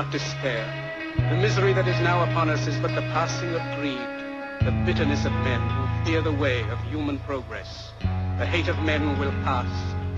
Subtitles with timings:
[0.00, 0.64] Not despair.
[1.14, 4.00] The misery that is now upon us is but the passing of greed,
[4.64, 7.92] the bitterness of men who fear the way of human progress.
[8.38, 9.68] The hate of men will pass,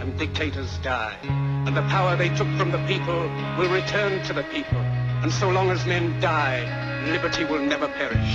[0.01, 1.19] and dictators die,
[1.67, 3.23] and the power they took from the people
[3.59, 4.79] will return to the people.
[4.79, 6.63] And so long as men die,
[7.11, 8.35] liberty will never perish.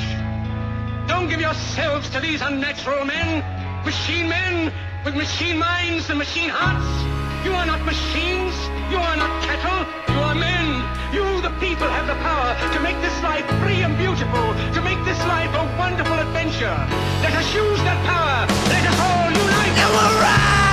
[1.08, 3.40] Don't give yourselves to these unnatural men,
[3.86, 4.74] machine men
[5.06, 6.92] with machine minds and machine hearts.
[7.48, 8.54] You are not machines.
[8.92, 10.07] You are not cattle.
[11.50, 15.20] The people, have the power to make this life free and beautiful, to make this
[15.28, 16.76] life a wonderful adventure.
[17.24, 18.44] Let us use that power.
[18.68, 19.78] Let us all unite.
[19.80, 20.67] and we'll rise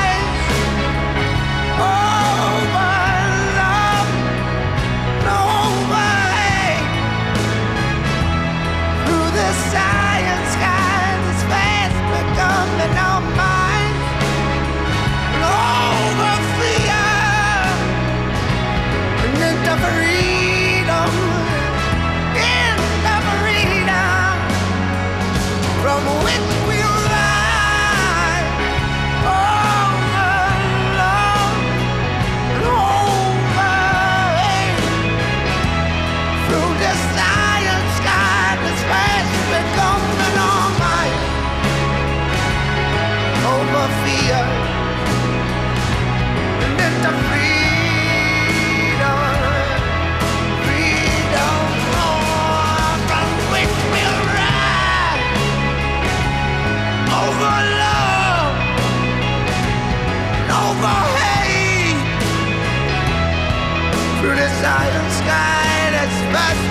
[64.49, 66.64] silent sky that's fast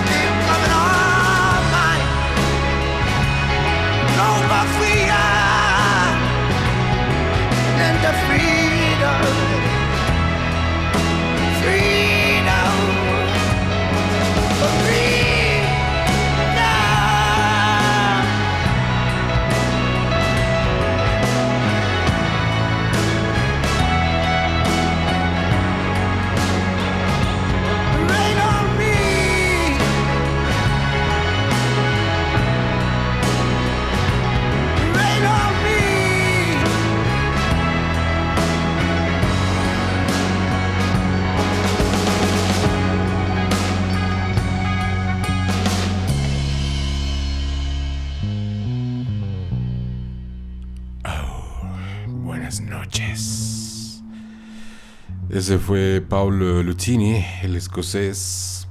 [55.34, 58.68] Ese fue Paolo Lutini, el escocés,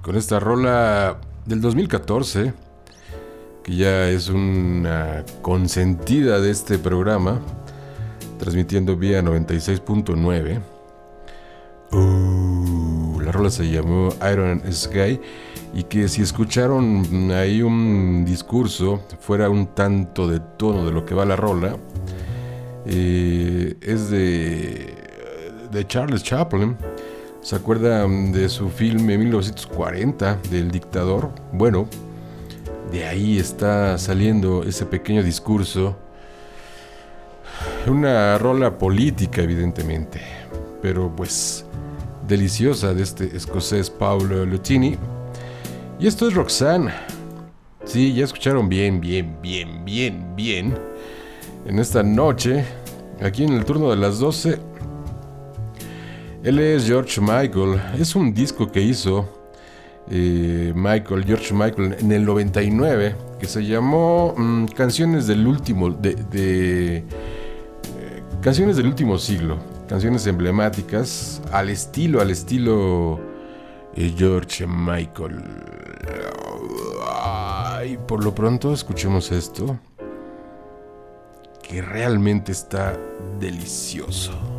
[0.00, 2.54] con esta rola del 2014,
[3.64, 7.40] que ya es una consentida de este programa,
[8.38, 10.60] transmitiendo vía 96.9.
[11.90, 15.20] Uh, la rola se llamó Iron Sky
[15.74, 21.16] y que si escucharon ahí un discurso fuera un tanto de tono de lo que
[21.16, 21.76] va la rola,
[22.86, 25.03] eh, es de,
[25.74, 26.76] de Charles Chaplin.
[27.42, 31.30] ¿Se acuerdan de su filme 1940 del dictador?
[31.52, 31.88] Bueno,
[32.90, 35.96] de ahí está saliendo ese pequeño discurso.
[37.86, 40.20] Una rola política, evidentemente,
[40.80, 41.66] pero pues
[42.26, 44.96] deliciosa de este escocés Paolo Lutini.
[45.98, 46.92] Y esto es Roxanne.
[47.84, 50.78] Sí, ya escucharon bien, bien, bien, bien, bien.
[51.66, 52.64] En esta noche,
[53.20, 54.58] aquí en el turno de las 12,
[56.44, 57.80] él es George Michael.
[57.98, 59.26] Es un disco que hizo
[60.10, 66.16] eh, Michael, George Michael, en el 99, que se llamó mm, Canciones del último, de,
[66.34, 67.04] eh,
[68.42, 69.56] Canciones del último siglo.
[69.88, 73.18] Canciones emblemáticas, al estilo, al estilo
[73.94, 75.42] eh, George Michael.
[77.10, 79.78] Ay, por lo pronto escuchemos esto,
[81.62, 82.98] que realmente está
[83.40, 84.53] delicioso.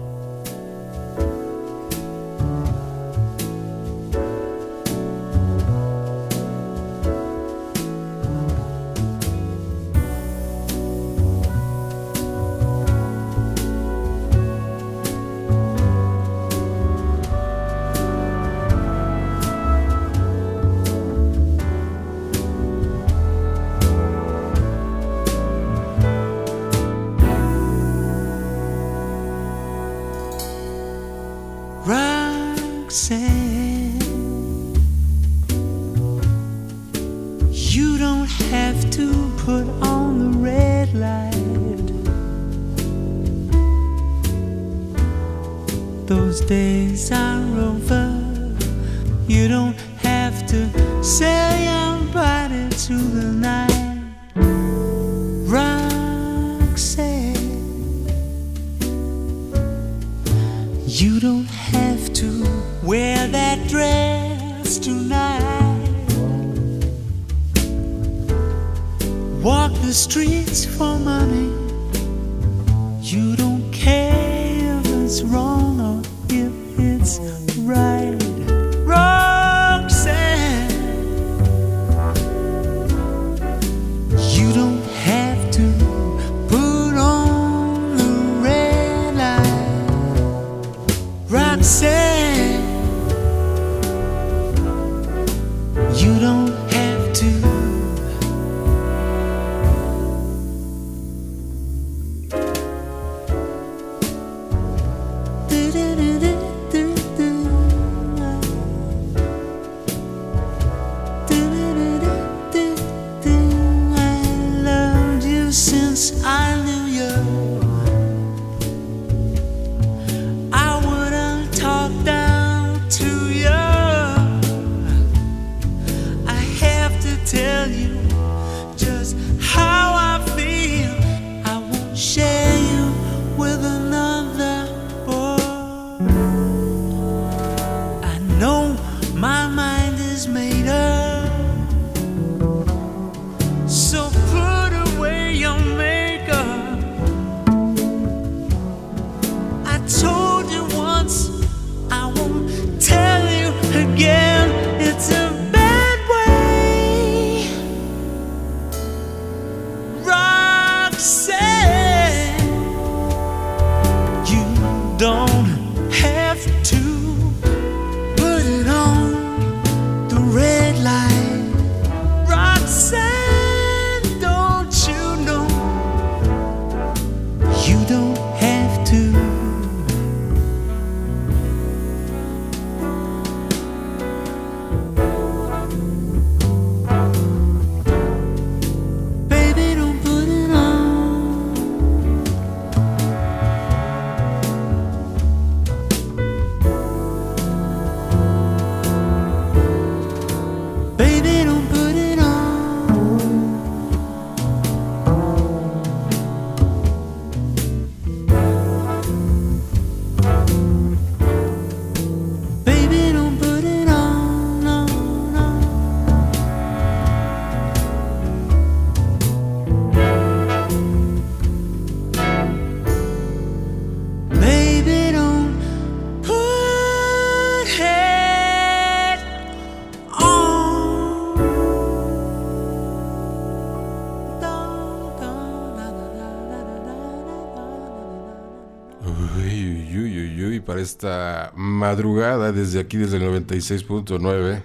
[240.85, 244.63] Esta madrugada desde aquí, desde el 96.9.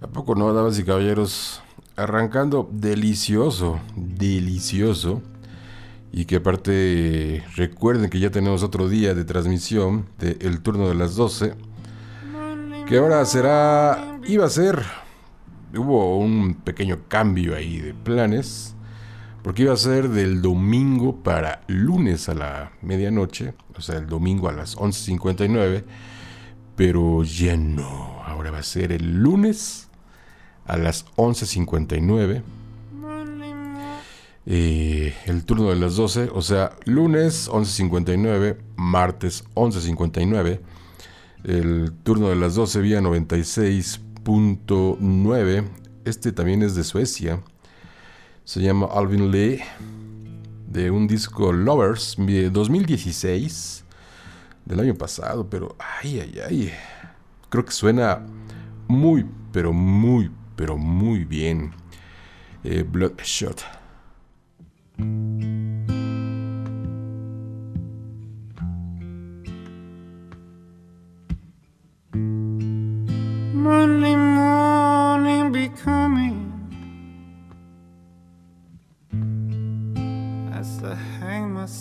[0.00, 1.60] ¿A poco no, damas y caballeros?
[1.96, 5.20] Arrancando delicioso, delicioso.
[6.10, 11.16] Y que aparte recuerden que ya tenemos otro día de transmisión del turno de las
[11.16, 11.54] 12.
[12.86, 14.82] Que ahora será, iba a ser,
[15.76, 18.74] hubo un pequeño cambio ahí de planes.
[19.48, 23.54] Porque iba a ser del domingo para lunes a la medianoche.
[23.78, 25.84] O sea, el domingo a las 11.59.
[26.76, 28.22] Pero ya no.
[28.26, 29.88] Ahora va a ser el lunes
[30.66, 32.42] a las 11.59.
[34.44, 40.60] Eh, el turno de las 12, o sea, lunes 11.59, martes 11.59.
[41.44, 45.64] El turno de las 12 vía 96.9.
[46.04, 47.40] Este también es de Suecia.
[48.48, 49.60] Se llama Alvin Lee.
[50.66, 53.84] De un disco Lovers de 2016.
[54.64, 56.72] Del año pasado, pero ay, ay, ay.
[57.50, 58.24] Creo que suena
[58.86, 61.72] muy, pero muy, pero muy bien.
[62.64, 63.62] Eh, Bloodshot.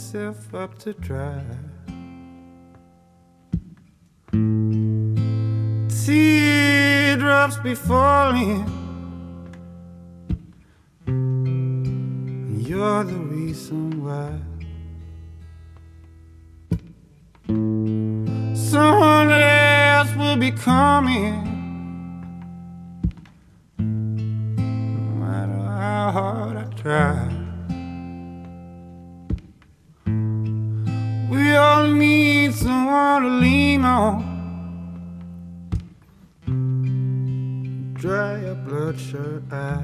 [0.07, 1.43] Myself up to dry.
[6.05, 8.63] Teardrops be falling.
[12.57, 14.31] You're the reason why.
[18.55, 21.43] Someone else will be coming.
[23.77, 27.36] No matter how hard I try.
[31.29, 34.23] We all need someone to lean on.
[37.95, 39.83] Dry your bloodshot eyes.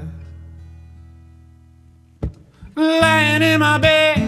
[2.74, 4.18] Lying in my bed,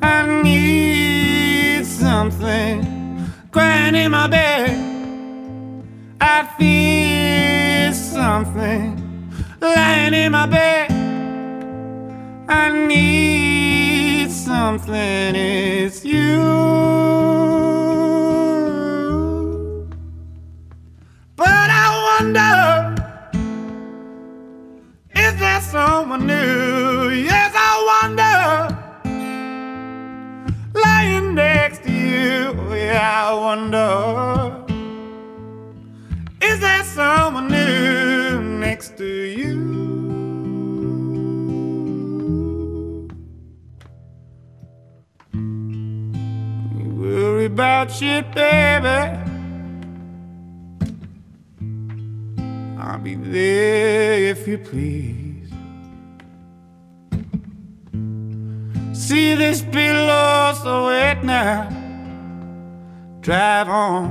[0.00, 3.32] I need something.
[3.50, 4.78] Crying in my bed,
[6.20, 9.02] I feel something.
[9.60, 10.92] Lying in my bed,
[12.48, 13.63] I need
[14.44, 15.34] something.
[15.34, 16.42] It's you.
[21.36, 23.02] But I wonder,
[25.16, 27.08] is there someone new?
[27.10, 28.36] Yes, I wonder.
[30.78, 34.33] Lying next to you, yeah, I wonder.
[47.54, 49.00] About shit, baby.
[52.76, 55.52] I'll be there if you please.
[58.92, 61.68] See this pillow so wet now.
[63.20, 64.08] Drive on,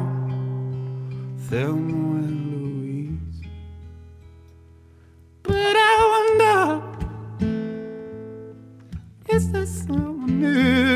[1.49, 3.41] Thelma and Louise.
[5.43, 6.61] But I wonder,
[9.35, 10.92] is there someone new?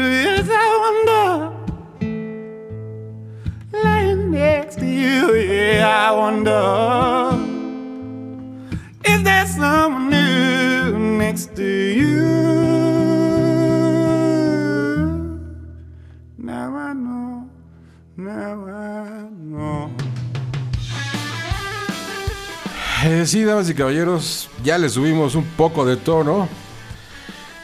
[23.26, 26.50] Sí, damas y caballeros, ya le subimos un poco de tono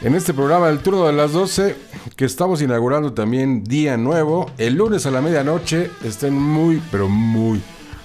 [0.02, 1.76] en este programa del turno de las 12,
[2.16, 5.90] que estamos inaugurando también día nuevo, el lunes a la medianoche.
[6.04, 7.62] Estén muy, pero muy,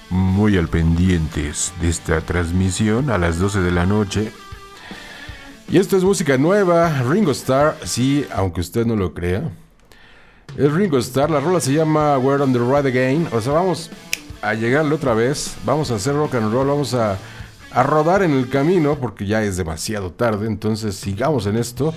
[0.09, 4.31] muy al pendientes de esta transmisión a las 12 de la noche.
[5.69, 9.49] Y esto es música nueva, Ringo Starr, sí, aunque usted no lo crea.
[10.57, 13.27] Es Ringo Starr, la rola se llama We're on the Ride Again.
[13.31, 13.91] O sea, vamos
[14.41, 17.17] a llegarle otra vez, vamos a hacer rock and roll, vamos a,
[17.71, 21.93] a rodar en el camino porque ya es demasiado tarde, entonces sigamos en esto.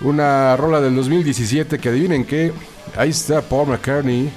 [0.00, 2.52] Una rola del 2017 que adivinen que
[2.96, 4.30] ahí está Paul McCartney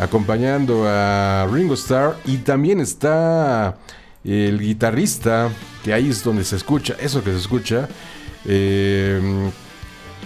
[0.00, 2.16] acompañando a Ringo Starr.
[2.24, 3.76] Y también está
[4.24, 5.50] el guitarrista
[5.82, 7.88] que ahí es donde se escucha, eso que se escucha,
[8.44, 9.50] eh,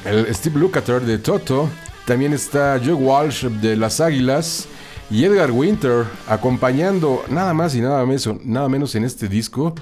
[0.05, 1.69] el Steve Lukather de Toto,
[2.07, 4.67] también está Joe Walsh de Las Águilas
[5.13, 9.75] y Edgar Winter acompañando nada más y nada menos, nada menos en este disco.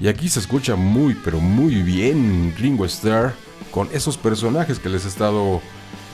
[0.00, 3.32] Y aquí se escucha muy, pero muy bien Ringo Starr
[3.70, 5.62] con esos personajes que les he estado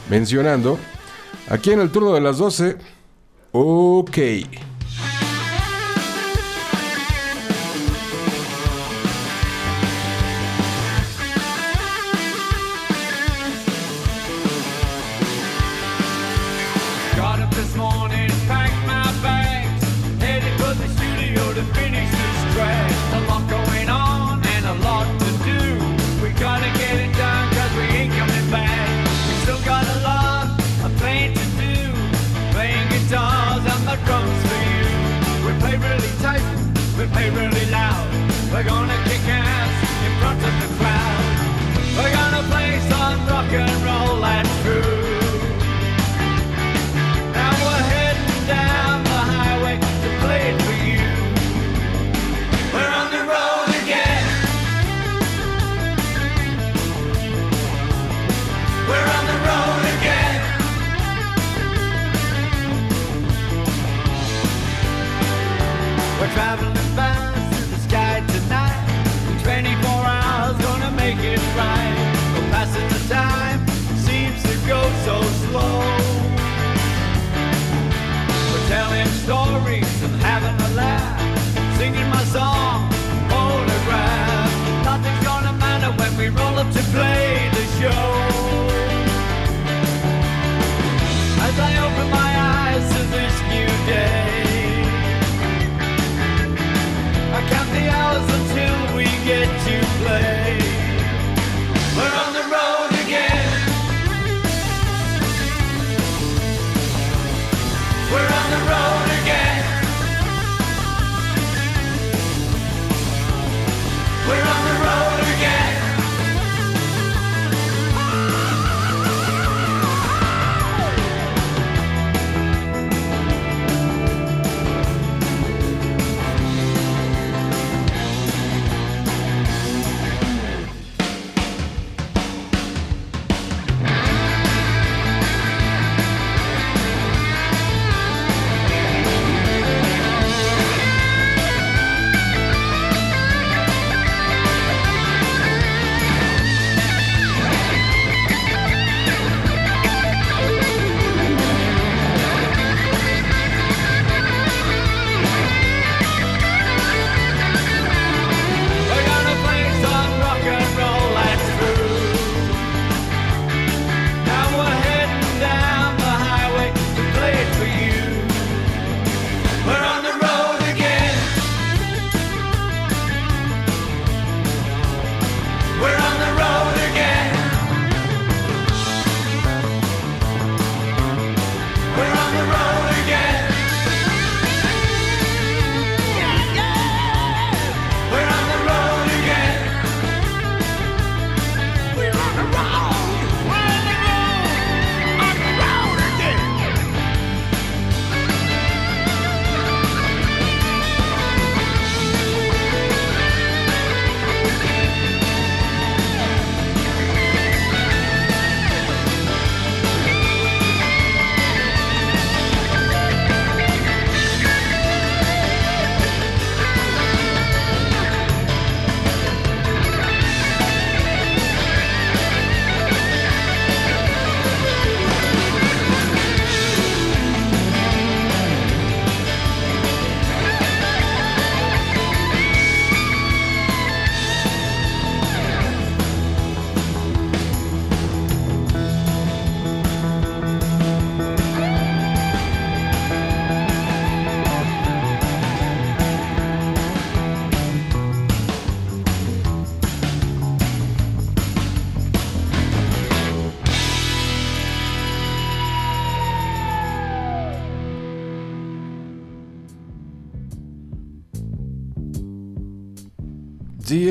[0.09, 0.79] mencionando.
[1.51, 2.77] Aquí en el turno de las 12.
[3.51, 4.19] Ok.
[87.83, 88.22] show.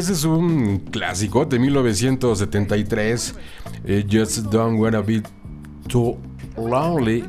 [0.10, 3.36] es un clásico de 1973.
[3.86, 5.22] Eh, Just don't wanna be
[5.88, 6.18] too
[6.58, 7.24] lonely.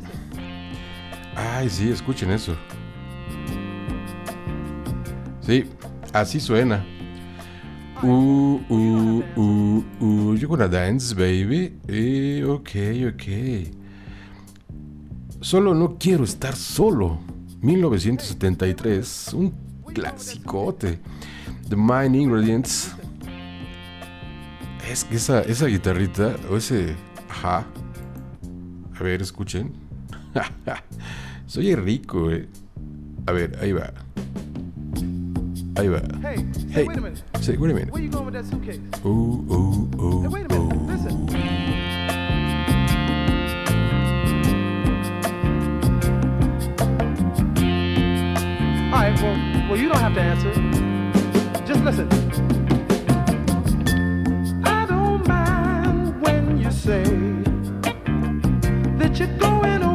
[1.35, 2.55] Ay, sí, escuchen eso.
[5.41, 5.65] Sí,
[6.13, 6.85] así suena.
[8.01, 11.79] Uh, uh, uh, uh, gonna dance, baby.
[11.87, 12.69] Eh, ok,
[13.13, 13.23] ok.
[15.41, 17.19] Solo no quiero estar solo.
[17.61, 19.53] 1973, un
[19.93, 20.99] clasicote.
[21.73, 22.93] The Mind Ingredients.
[24.87, 26.95] Es que esa, esa guitarrita, o ese.
[27.27, 27.65] Ajá.
[28.95, 29.73] A ver, escuchen.
[31.47, 32.47] Soy rico, eh.
[33.25, 33.91] A ver, ahí va.
[35.75, 36.03] Ahí va.
[36.21, 37.23] Hey, hey, wait a minute.
[37.41, 37.91] Say, wait a minute.
[37.91, 38.79] Where you going with that suitcase?
[39.03, 40.21] Ooh, ooh, ooh.
[40.21, 40.75] Hey, wait a minute.
[40.75, 40.85] Ooh.
[40.85, 41.27] Listen.
[49.23, 50.72] Well, well, you don't have to answer.
[51.73, 52.07] Just listen.
[54.63, 57.03] I don't mind when you say
[58.99, 59.92] that you're going away.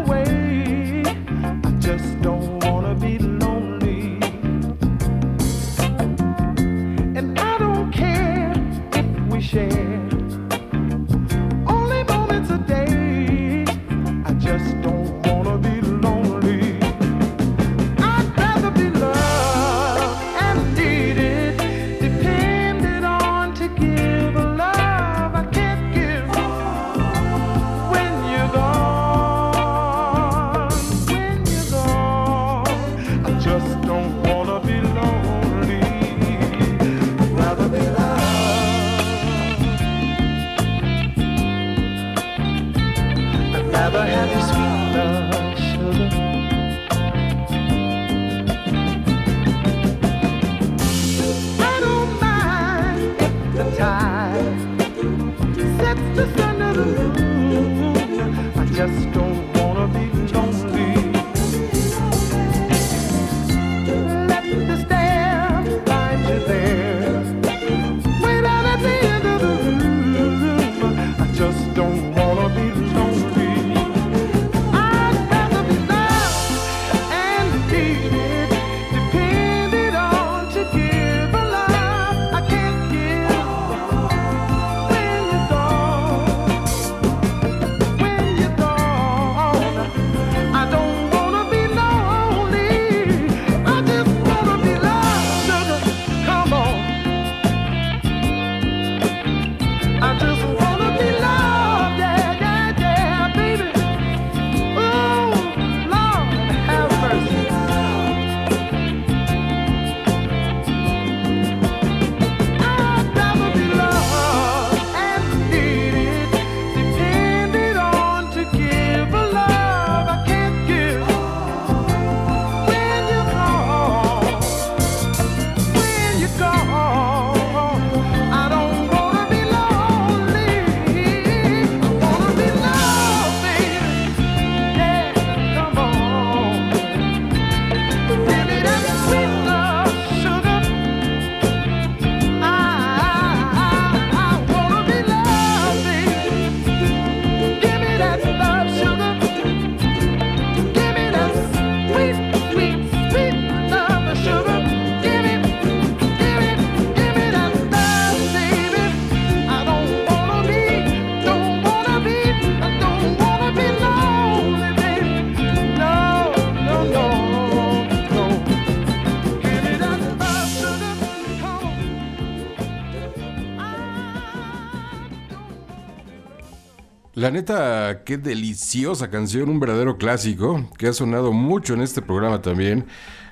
[177.29, 182.41] La neta, qué deliciosa canción, un verdadero clásico que ha sonado mucho en este programa
[182.41, 182.87] también,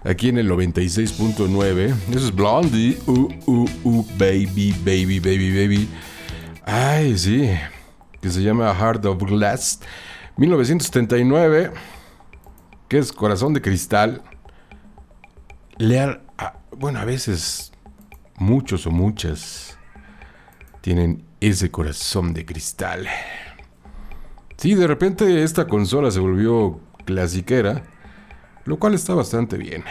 [0.04, 1.94] aquí en el 96.9.
[2.10, 5.88] Eso es Blondie, uh, uh, uh, baby, baby, baby, baby.
[6.66, 7.48] Ay, sí,
[8.20, 9.80] que se llama Heart of Glass,
[10.36, 11.72] 1979,
[12.88, 14.20] que es Corazón de Cristal.
[15.78, 17.72] Lear, ah, bueno, a veces
[18.36, 19.78] muchos o muchas
[20.82, 23.08] tienen ese corazón de cristal.
[24.56, 27.82] Sí, de repente esta consola se volvió clasiquera,
[28.64, 29.84] lo cual está bastante bien.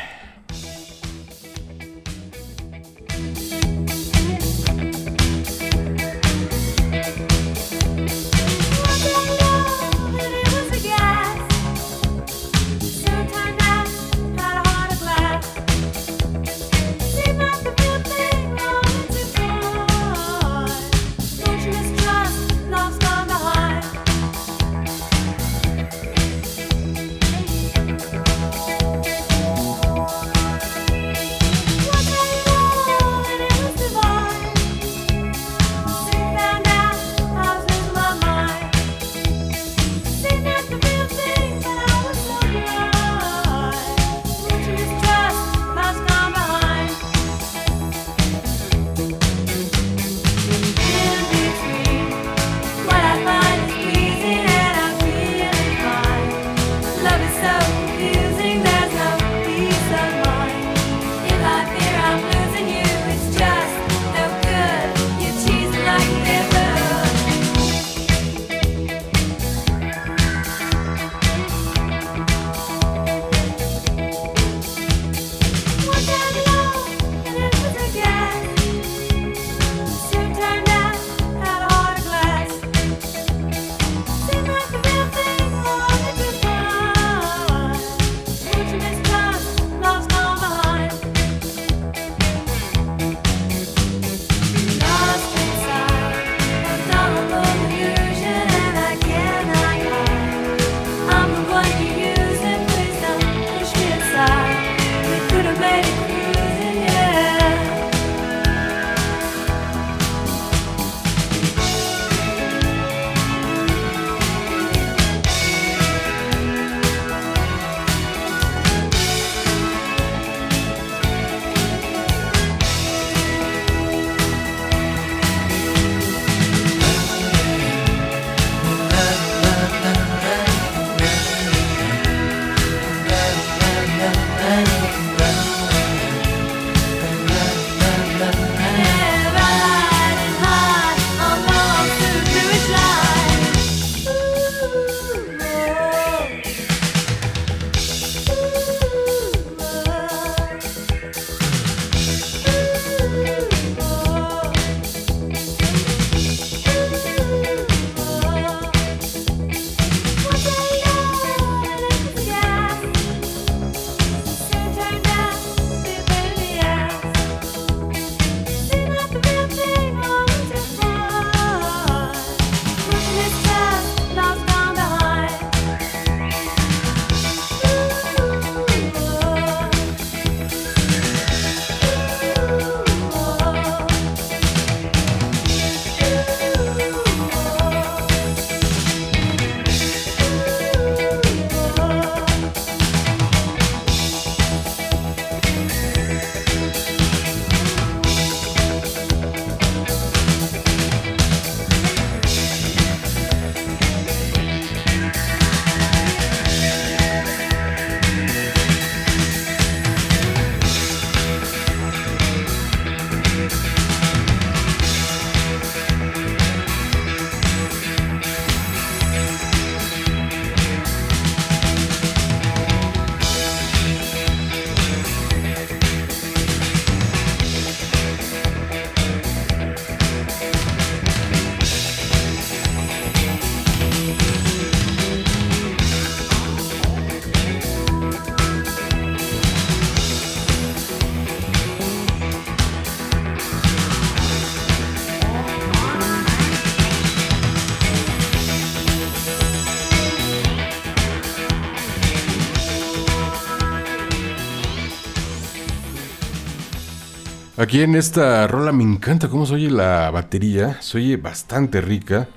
[257.58, 262.28] Aquí en esta rola me encanta cómo se oye la batería, se oye bastante rica.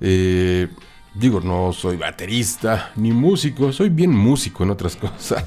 [0.00, 0.68] Eh,
[1.14, 5.42] digo, no soy baterista ni músico, soy bien músico en otras cosas.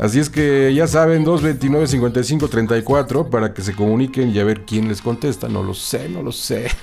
[0.00, 5.02] Así es que ya saben, 229-5534 para que se comuniquen y a ver quién les
[5.02, 5.46] contesta.
[5.48, 6.70] No lo sé, no lo sé.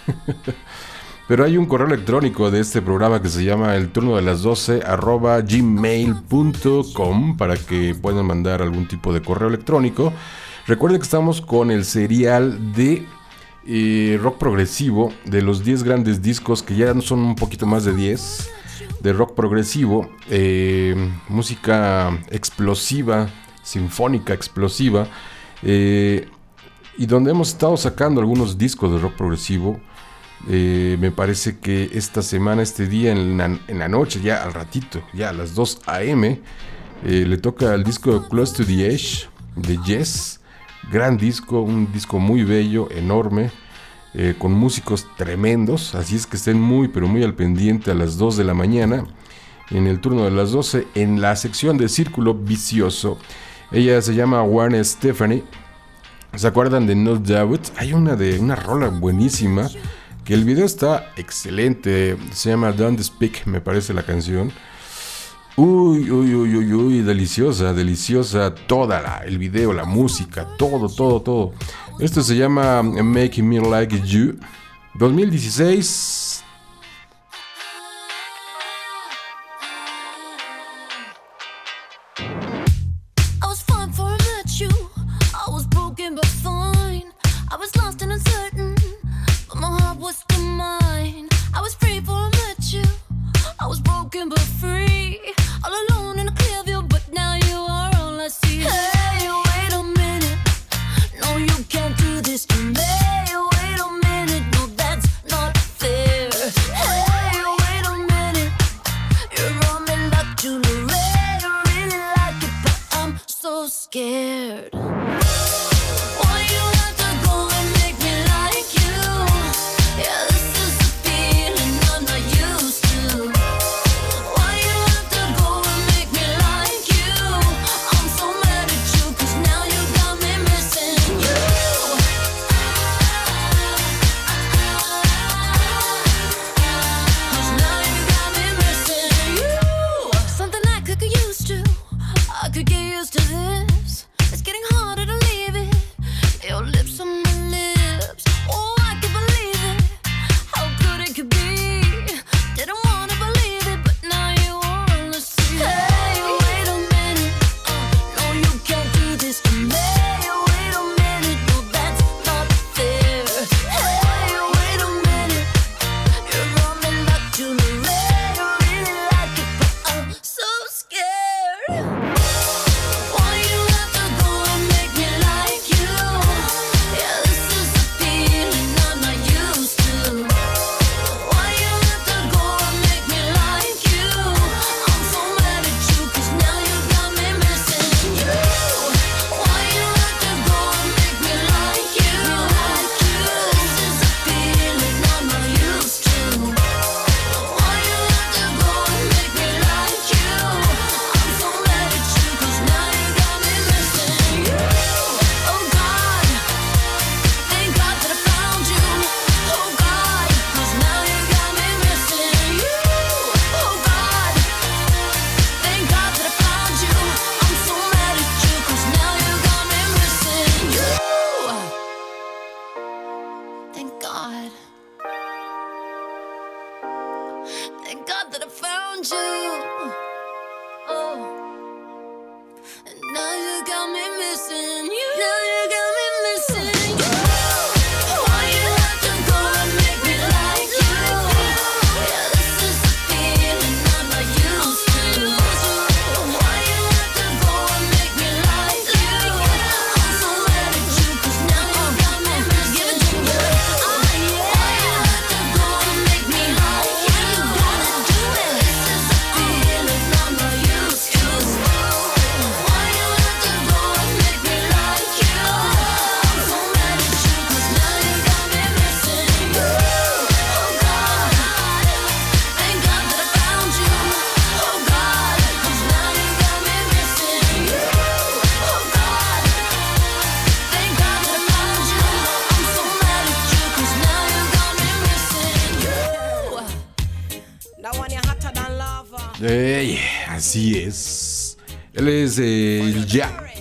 [1.27, 4.43] Pero hay un correo electrónico de este programa que se llama el turno de las
[4.43, 10.13] 12 arroba gmail.com para que puedan mandar algún tipo de correo electrónico.
[10.67, 13.05] Recuerden que estamos con el serial de
[13.65, 17.95] eh, rock progresivo de los 10 grandes discos que ya son un poquito más de
[17.95, 18.51] 10
[19.01, 20.95] de rock progresivo, eh,
[21.27, 23.29] música explosiva,
[23.63, 25.07] sinfónica explosiva,
[25.63, 26.27] eh,
[26.97, 29.79] y donde hemos estado sacando algunos discos de rock progresivo.
[30.47, 35.29] Eh, me parece que esta semana, este día, en la, noche, ya al ratito, ya
[35.29, 36.39] a las 2 a.m.,
[37.03, 40.39] eh, le toca el disco Close to the Edge de Yes.
[40.91, 43.51] Gran disco, un disco muy bello, enorme,
[44.13, 45.95] eh, con músicos tremendos.
[45.95, 49.05] Así es que estén muy, pero muy al pendiente a las 2 de la mañana,
[49.71, 53.17] en el turno de las 12, en la sección de Círculo Vicioso.
[53.71, 55.43] Ella se llama Warner Stephanie.
[56.35, 57.69] ¿Se acuerdan de No Doubt?
[57.77, 59.69] Hay una de una rola buenísima.
[60.25, 62.17] Que el video está excelente.
[62.33, 64.51] Se llama Don't Speak, me parece la canción.
[65.55, 68.55] Uy, uy, uy, uy, uy, deliciosa, deliciosa.
[68.55, 71.53] Toda la, el video, la música, todo, todo, todo.
[71.99, 74.39] Esto se llama Make Me Like You.
[74.95, 76.44] 2016.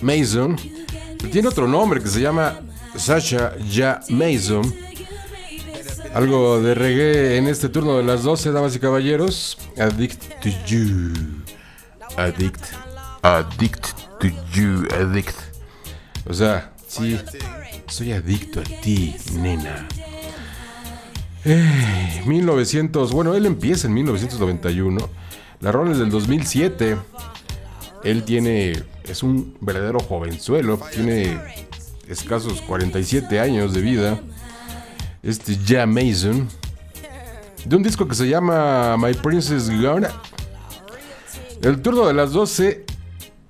[0.05, 0.55] Mason.
[1.31, 2.59] Tiene otro nombre que se llama
[2.95, 4.73] Sasha Ja Mason.
[6.13, 9.57] Algo de reggae en este turno de las 12, damas y caballeros.
[9.77, 11.11] Addict to you.
[12.17, 12.63] Addict.
[13.23, 13.87] Addict
[14.19, 14.87] to you.
[14.97, 15.35] Addict.
[16.29, 17.19] O sea, sí,
[17.87, 19.87] soy adicto a ti, nena.
[21.43, 25.09] Eh, 1900, bueno, él empieza en 1991.
[25.61, 26.97] La del 2007.
[28.03, 30.79] Él tiene, es un verdadero jovenzuelo.
[30.93, 31.39] Tiene
[32.07, 34.19] escasos 47 años de vida.
[35.23, 36.47] Este Ja Mason.
[37.65, 40.07] De un disco que se llama My Princess Gone.
[41.61, 42.85] El turno de las 12.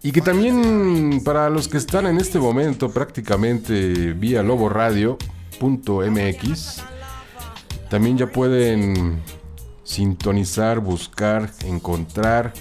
[0.04, 5.18] Y que también para los que están en este momento prácticamente vía loboradio.mx.
[7.90, 9.24] También ya pueden
[9.84, 12.54] sintonizar, buscar, encontrar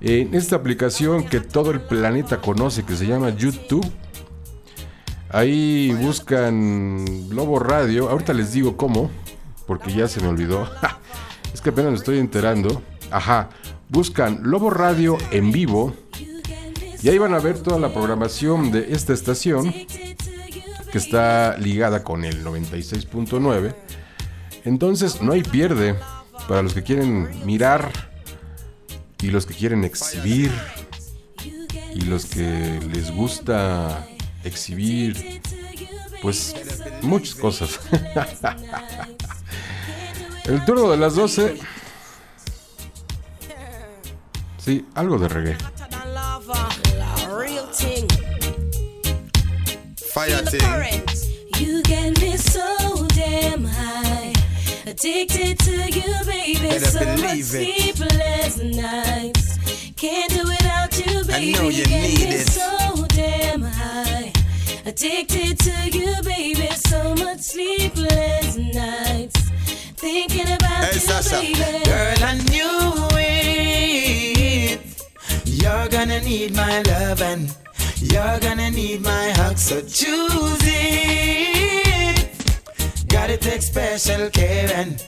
[0.00, 3.86] en esta aplicación que todo el planeta conoce que se llama YouTube.
[5.30, 8.08] Ahí buscan Lobo Radio.
[8.08, 9.10] Ahorita les digo cómo,
[9.66, 10.68] porque ya se me olvidó.
[11.54, 12.82] es que apenas me estoy enterando.
[13.10, 13.50] Ajá,
[13.88, 15.94] buscan Lobo Radio en vivo.
[17.02, 22.24] Y ahí van a ver toda la programación de esta estación que está ligada con
[22.24, 23.74] el 96.9.
[24.64, 25.96] Entonces no hay pierde
[26.48, 28.13] para los que quieren mirar
[29.24, 30.52] y los que quieren exhibir
[31.94, 34.06] y los que les gusta
[34.44, 35.40] exhibir
[36.20, 36.54] pues
[37.00, 37.80] muchas cosas.
[40.44, 41.58] El turno de las 12.
[44.58, 45.56] Sí, algo de reggae.
[50.12, 50.60] Fire thing.
[51.58, 54.33] You get me so damn high.
[54.86, 56.58] Addicted to you, baby.
[56.68, 57.94] Better so much believe it.
[57.94, 59.58] sleepless nights.
[59.96, 61.54] Can't do without you, baby.
[61.54, 62.46] I know you get need it.
[62.46, 64.32] so damn high.
[64.84, 66.68] Addicted to you, baby.
[66.86, 69.40] So much sleepless nights.
[69.96, 71.40] Thinking about Hey, you, Sasha.
[71.40, 71.84] baby.
[71.84, 74.80] Girl, I knew it.
[75.46, 77.48] You're gonna need my love and
[78.00, 81.83] you're gonna need my hug, so choose it.
[83.26, 85.02] Gotta take special care and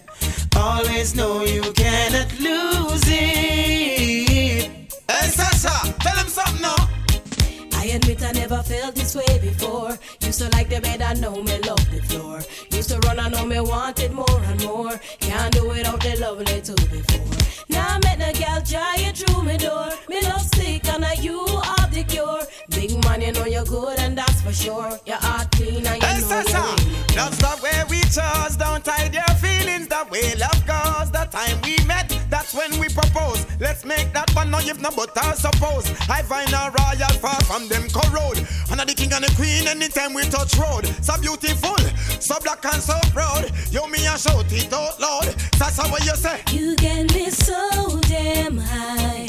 [0.57, 4.71] always know you cannot lose it.
[5.07, 6.77] Hey, Sasha, tell him something now.
[7.75, 9.99] I admit I never felt this way before.
[10.37, 12.41] Used to like the bed, I know me love the floor.
[12.71, 15.01] Used to run, I know me wanted more and more.
[15.19, 17.65] Can't do without the lovely too before.
[17.71, 19.89] Now I met a gal giant through me door.
[20.11, 22.43] Me love sick and I you are the cure.
[22.69, 25.01] Big man, you know you're good and that's for sure.
[25.07, 28.57] Your heart clean and you Hey, know Sasa, you're that's the way we chose.
[28.57, 31.11] Don't hide your feelings, the way love goes.
[31.13, 33.47] The time we met, that's when we propose.
[33.59, 35.89] Let's make that one now, if not, but I suppose.
[36.11, 38.45] I find a royal far from them corrode.
[38.71, 40.87] And the king and the queen anytime we touch road.
[41.03, 41.77] So beautiful,
[42.21, 43.51] so black and so proud.
[43.71, 45.25] You me a shout it out loud.
[45.59, 46.43] That's how you say.
[46.53, 49.27] You get me so damn high.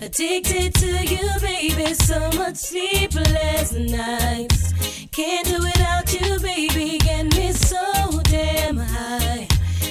[0.00, 1.94] Addicted to you, baby.
[1.94, 4.72] So much sleepless nights.
[5.12, 6.98] Can't do without you, baby.
[6.98, 7.82] Get me so
[8.24, 9.48] damn high.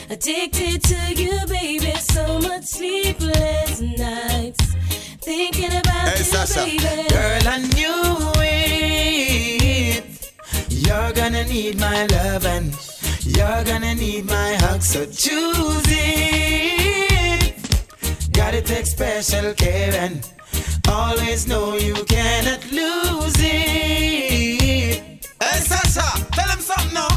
[0.09, 1.91] Addicted to you, baby.
[1.99, 4.75] So much sleepless nights.
[5.21, 6.63] Thinking about Hey, you, Sasha.
[6.65, 7.09] baby.
[7.09, 9.56] Girl, I knew it.
[10.87, 12.73] You're gonna need my love and
[13.23, 17.53] you're gonna need my hug, so choose it.
[18.31, 20.25] Gotta take special care and
[20.87, 25.01] always know you cannot lose it.
[25.43, 27.09] Hey, Sasha, tell him something now.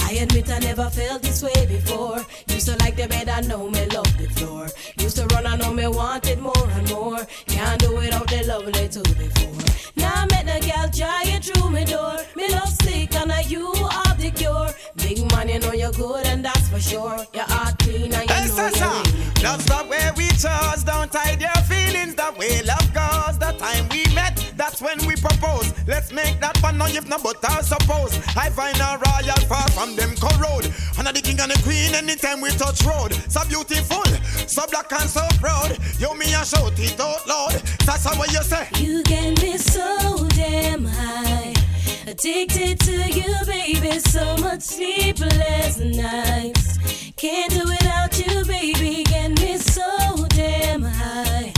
[0.00, 2.26] I admit I never felt this way before.
[2.48, 4.66] Used to like the bed, I know me love the floor.
[4.98, 7.24] Used to run, I know me wanted more and more.
[7.46, 9.71] Can't do it without the lovely too before.
[10.14, 12.16] Now met the gal giant through me door.
[12.36, 14.68] Me love sick and I you are the cure.
[15.14, 17.18] Big man, you know you're good and that's for sure.
[17.34, 20.84] Your heart clean and you Hey, know you're really that's the way we chose.
[20.84, 23.36] Don't hide your feelings, the way love goes.
[23.36, 25.74] The time we met, that's when we propose.
[25.86, 28.16] Let's make that one now, if not, but I suppose.
[28.38, 30.72] I find a royal far from them corrode.
[30.96, 33.12] And the king and the queen anytime we touch road.
[33.28, 34.06] So beautiful,
[34.48, 35.76] so black and so proud.
[35.98, 37.60] You me a shout it out loud.
[37.84, 38.66] That's how what you say.
[38.80, 41.71] You get me so damn high.
[42.06, 43.98] Addicted to you, baby.
[44.00, 46.78] So much sleepless nights.
[47.16, 49.04] Can't do without you, baby.
[49.04, 51.52] Get me so damn high.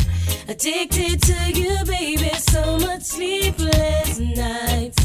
[0.48, 2.30] Addicted to you, baby.
[2.38, 5.02] So much sleepless nights.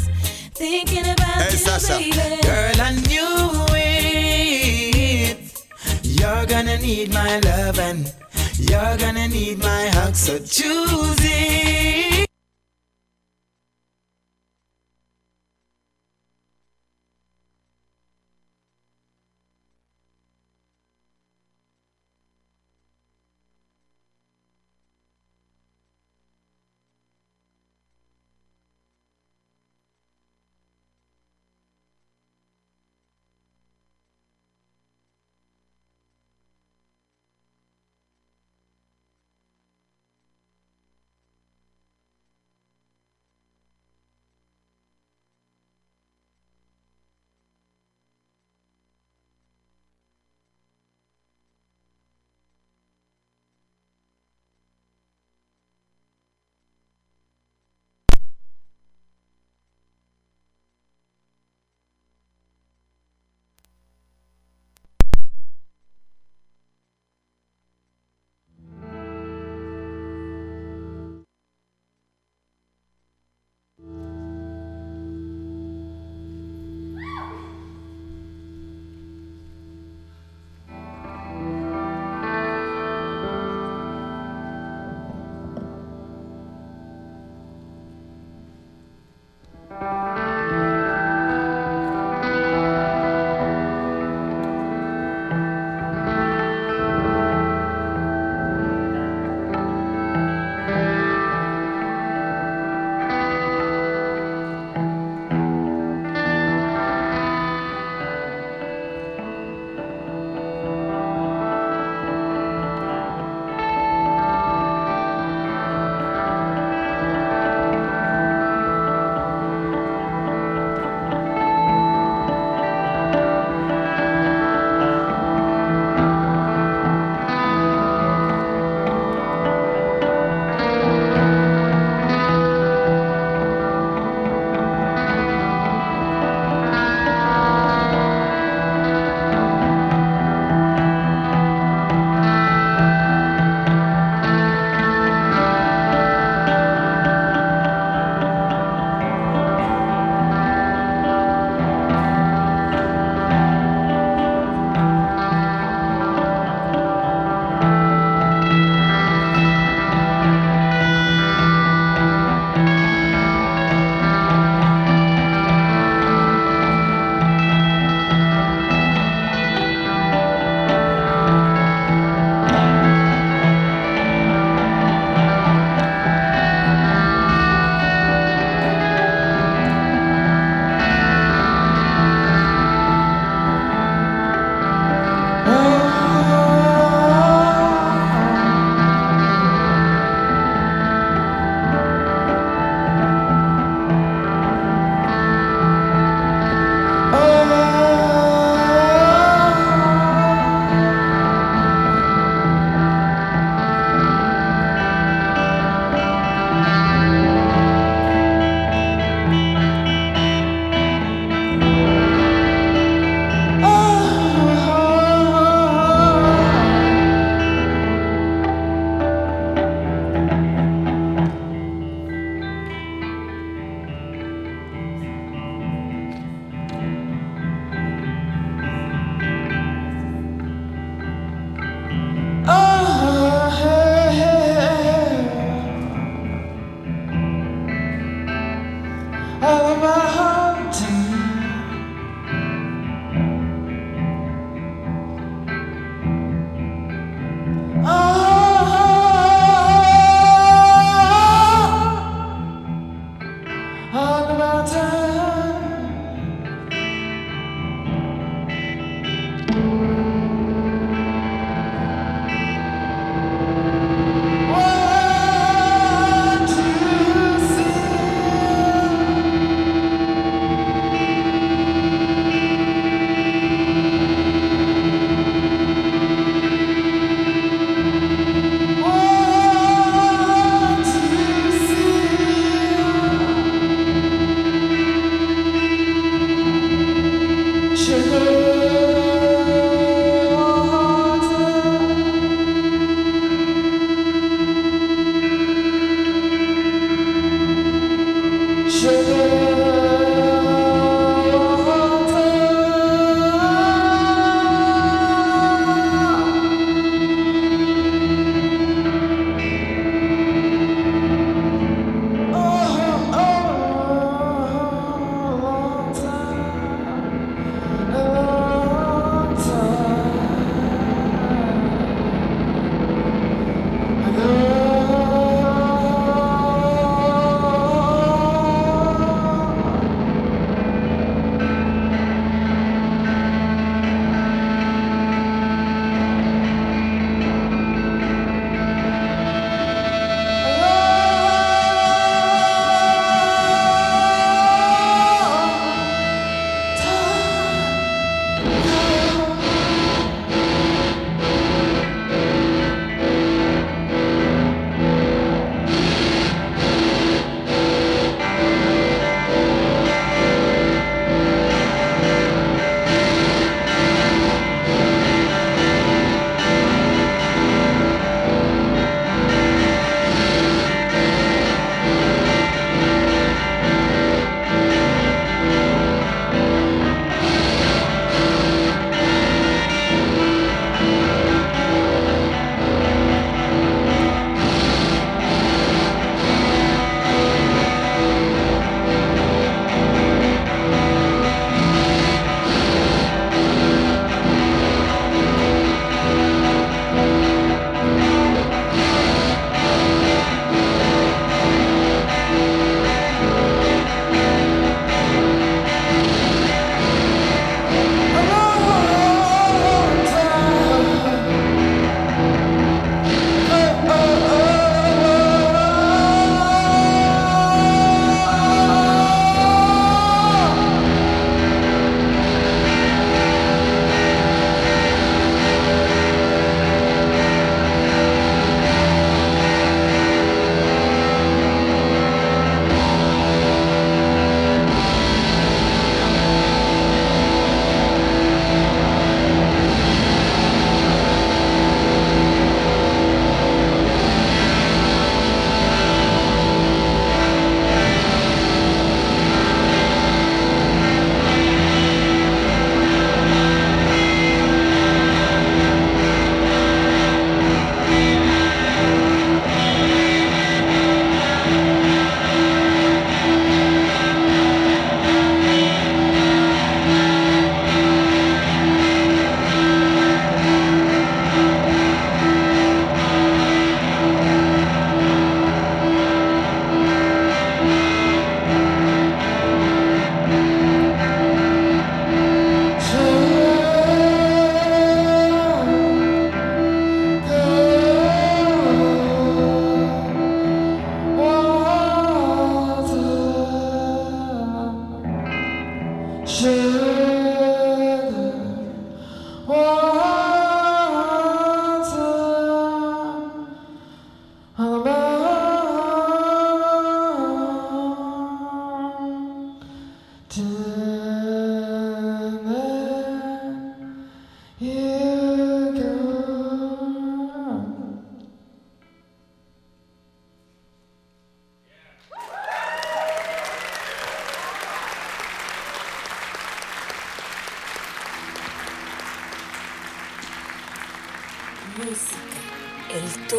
[0.55, 1.97] Thinking about Hey, you, Sasha.
[1.97, 2.41] baby.
[2.41, 5.37] Girl, I knew it.
[6.03, 8.11] You're gonna need my love and
[8.57, 12.28] You're gonna need my hug, so choose it.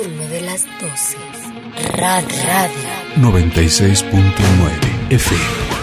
[0.02, 1.16] Turno de las 12.
[1.96, 2.88] Rad Radio.
[3.16, 5.79] 96.9 FM.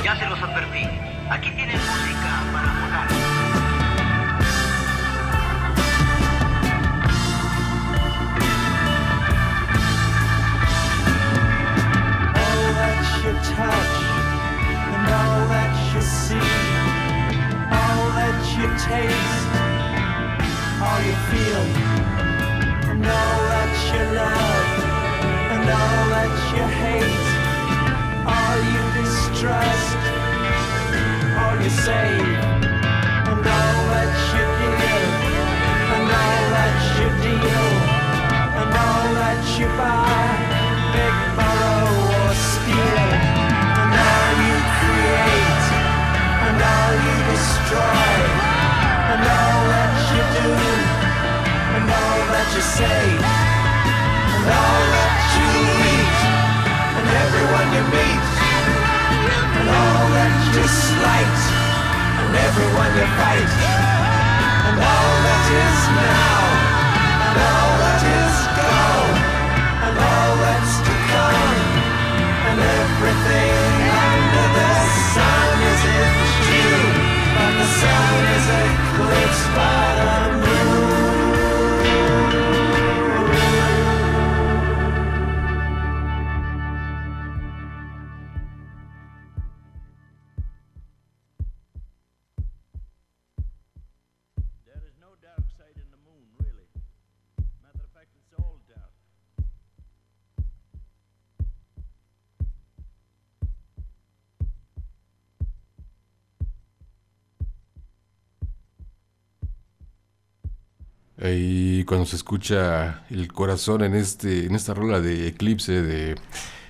[112.07, 116.15] Se escucha el corazón en este en esta rola de Eclipse de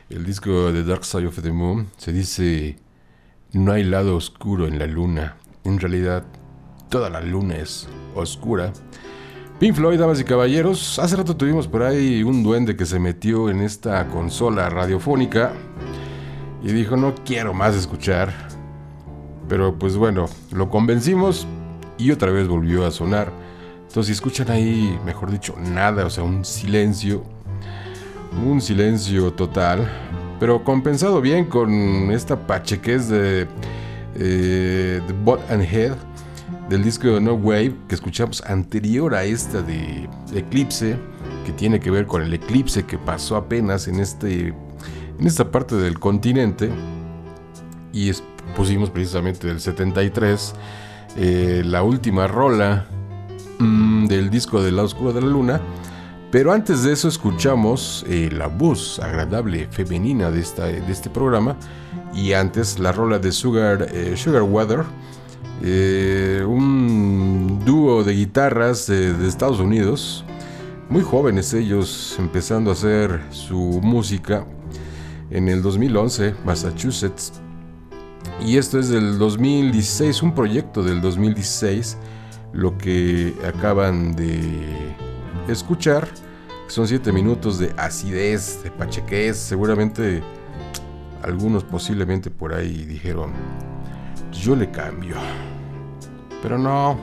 [0.09, 2.79] el disco de Dark Side of the Moon, se dice
[3.51, 5.38] no hay lado oscuro en la luna.
[5.63, 6.23] En realidad,
[6.89, 8.73] toda la luna es oscura.
[9.59, 13.51] Pink Floyd, damas y caballeros, hace rato tuvimos por ahí un duende que se metió
[13.51, 15.53] en esta consola radiofónica
[16.63, 18.33] y dijo no quiero más escuchar.
[19.47, 21.45] Pero pues bueno, lo convencimos
[21.99, 23.47] y otra vez volvió a sonar.
[23.88, 27.23] Entonces, si escuchan ahí, mejor dicho, nada, o sea, un silencio,
[28.45, 29.89] un silencio total,
[30.39, 33.47] pero compensado bien con esta pachequez de
[34.15, 35.95] eh, Butt and Head
[36.69, 40.97] del disco No Wave que escuchamos anterior a esta de Eclipse,
[41.45, 45.75] que tiene que ver con el eclipse que pasó apenas en, este, en esta parte
[45.75, 46.69] del continente,
[47.93, 48.11] y
[48.55, 50.53] pusimos precisamente del 73,
[51.15, 52.85] eh, la última rola
[54.08, 55.62] del disco del lado oscuro de la luna.
[56.32, 61.55] Pero antes de eso escuchamos eh, la voz agradable femenina de, esta, de este programa.
[62.14, 64.84] Y antes la rola de Sugar, eh, Sugar Weather.
[65.64, 70.26] eh, un dúo de guitarras de, Estados Unidos.
[70.89, 74.45] Muy jóvenes ellos empezando a hacer su música
[75.30, 77.34] en el 2011, Massachusetts.
[78.45, 81.97] Y esto es del 2016, un proyecto del 2016
[82.58, 84.95] lo que acaban de
[85.47, 86.08] escuchar.
[86.68, 89.38] Son 7 minutos de acidez, de pachequez.
[89.38, 90.22] Seguramente
[91.22, 93.32] algunos posiblemente por ahí dijeron,
[94.34, 95.16] yo le cambio.
[96.41, 96.97] Pero no.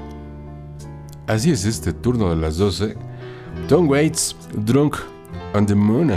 [1.29, 2.97] Así es este turno de las 12.
[3.69, 4.97] Tom Waits, Drunk
[5.55, 6.13] on the Moon.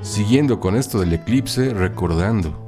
[0.00, 2.65] Siguiendo con esto del eclipse, recordando.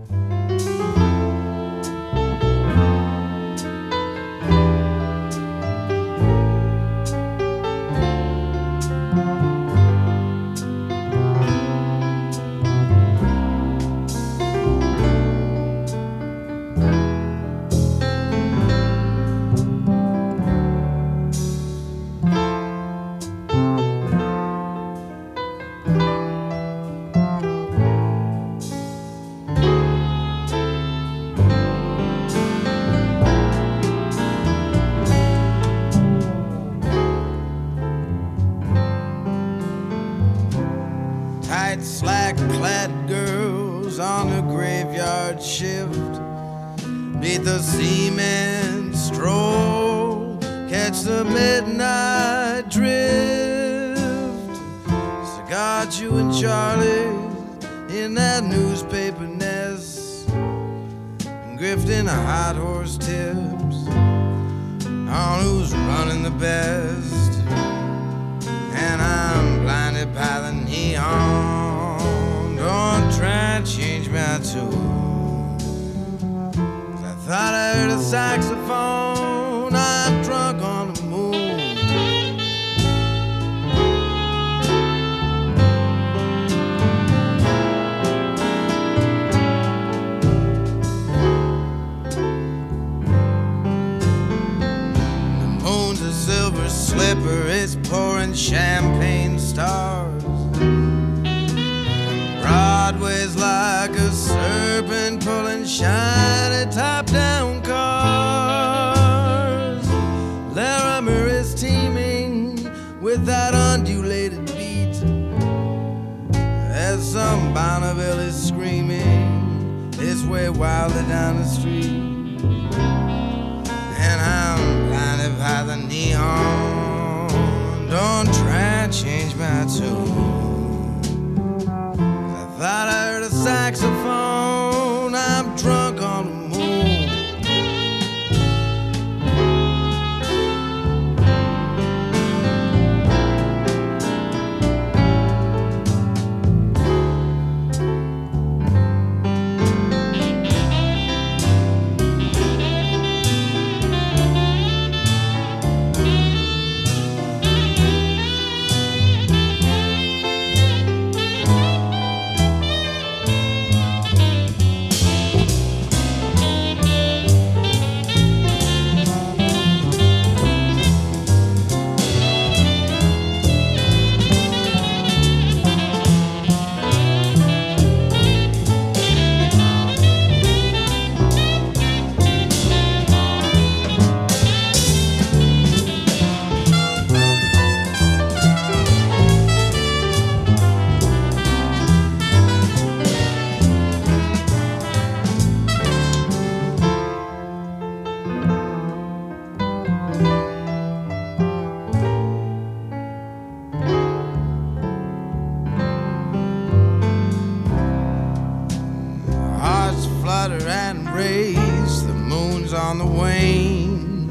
[210.49, 214.31] Flutter and race, the moon's on the wane.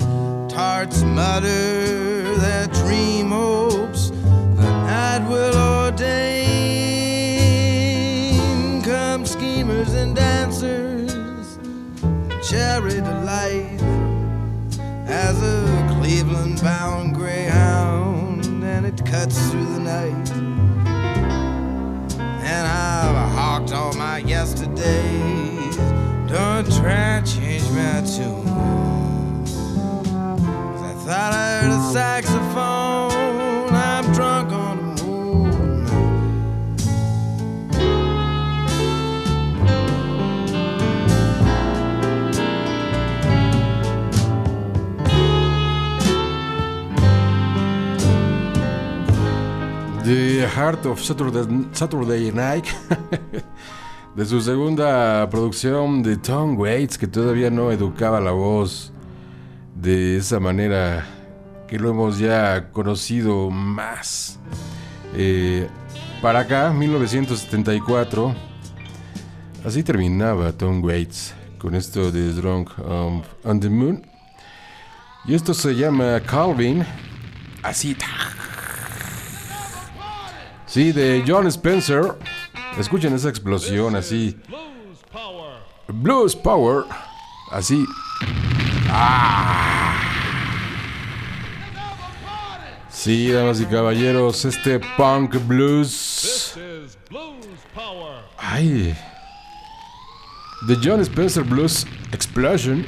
[0.49, 6.01] Tarts mutter their dream hopes, the night will ordain.
[8.81, 11.59] Come schemers and dancers,
[12.49, 13.79] cherry delight
[15.05, 20.31] as a Cleveland bound greyhound, and it cuts through the night.
[22.41, 25.36] And I've hawked all my yesterdays.
[26.57, 28.47] Don't try and change my tune.
[29.45, 33.69] 'Cause I thought I heard a saxophone.
[33.75, 35.85] I'm drunk on the moon.
[50.05, 52.67] The Heart of Saturday, Saturday Night.
[54.17, 58.91] de su segunda producción de Tom Waits, que todavía no educaba la voz
[59.75, 61.05] de esa manera
[61.67, 64.39] que lo hemos ya conocido más.
[65.13, 65.67] Eh,
[66.19, 68.33] para acá, 1974,
[69.63, 72.71] así terminaba Tom Waits con esto de Drunk
[73.43, 74.03] on the Moon.
[75.25, 76.83] Y esto se llama Calvin.
[77.61, 77.95] Así.
[80.65, 82.15] Sí, de John Spencer.
[82.79, 84.37] Escuchen esa explosión así.
[85.87, 86.85] Blues Power.
[87.51, 87.85] Así.
[88.89, 89.95] Ah.
[92.89, 96.57] Sí, damas y caballeros, este punk blues.
[98.37, 98.95] Ay.
[100.67, 102.85] The John Spencer Blues Explosion.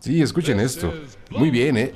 [0.00, 0.92] Sí, escuchen esto.
[1.30, 1.92] Muy bien, ¿eh?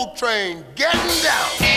[0.00, 1.69] Soul Train getting down.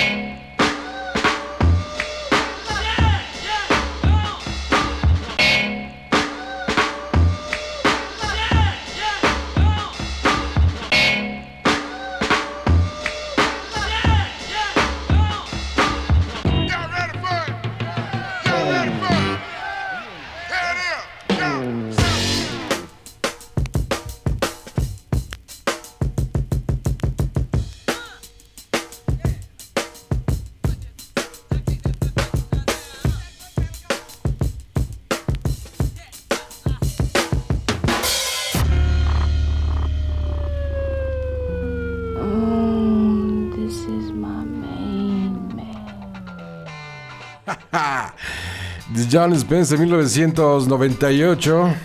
[49.14, 51.76] John Spence 1998,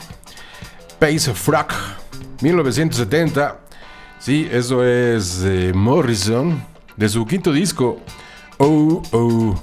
[0.98, 1.74] Pace Frack
[2.40, 3.58] 1970,
[4.18, 6.64] sí, eso es eh, Morrison,
[6.96, 8.00] de su quinto disco,
[8.56, 9.60] Oh Oh.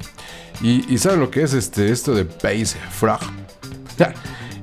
[0.62, 3.22] Y, saben lo que es este, esto de Pace Frog.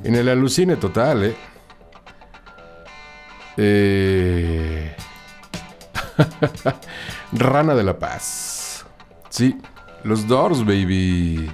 [0.04, 1.36] En el alucine total, ¿eh?
[3.56, 4.96] eh...
[7.32, 8.86] Rana de la Paz.
[9.28, 9.58] Sí,
[10.04, 11.50] los Doors, baby.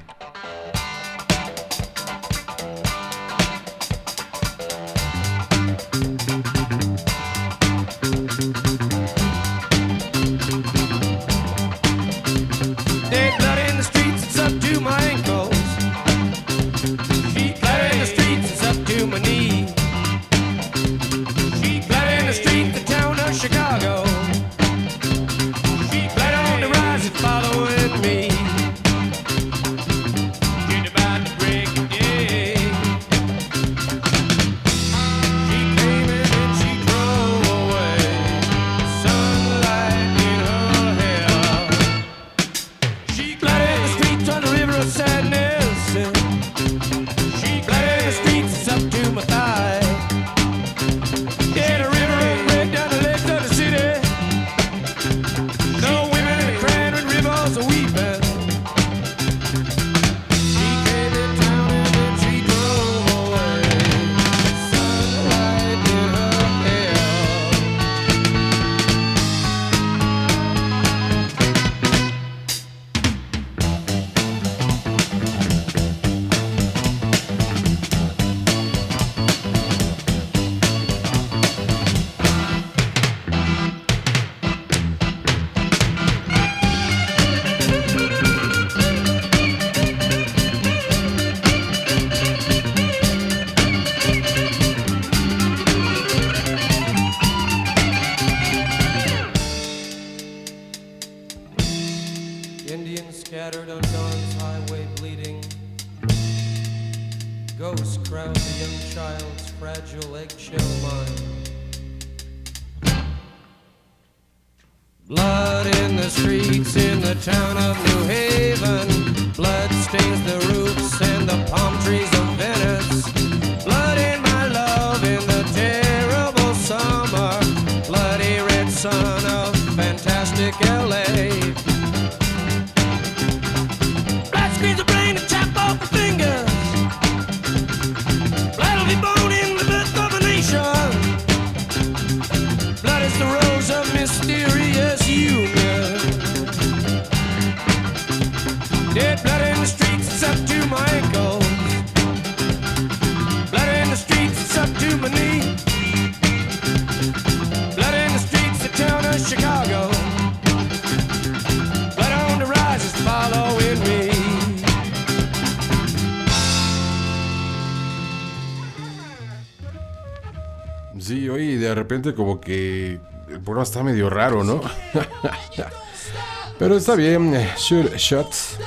[171.89, 174.61] repente como que el programa está medio raro, ¿no?
[176.59, 178.59] Pero está bien, eh, Sure shots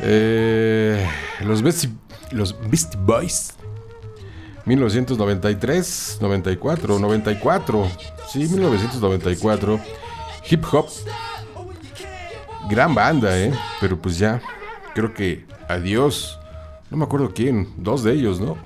[0.00, 1.06] eh,
[1.40, 1.90] los, Beastie,
[2.30, 3.52] los Beastie Boys.
[4.64, 7.90] 1993, 94, 94.
[8.26, 9.80] Sí, 1994.
[10.48, 10.88] Hip hop.
[12.70, 13.52] Gran banda, ¿eh?
[13.82, 14.40] Pero pues ya,
[14.94, 16.38] creo que adiós.
[16.90, 18.56] No me acuerdo quién, dos de ellos, ¿no?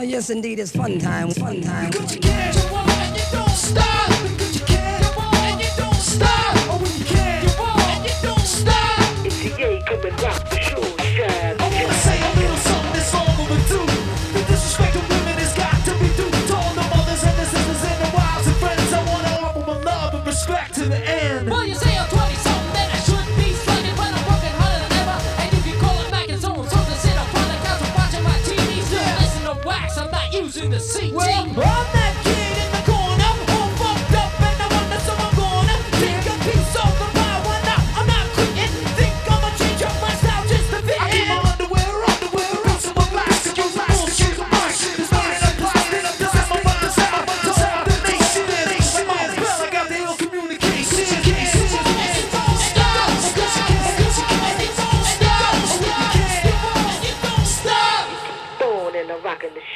[0.00, 2.67] Oh, yes, indeed, it's fun time, fun time.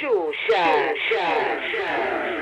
[0.02, 1.16] 就下下
[1.70, 2.41] 下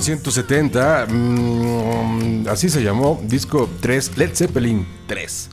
[0.00, 5.50] 1970, mm, así se llamó, disco 3, Led Zeppelin 3.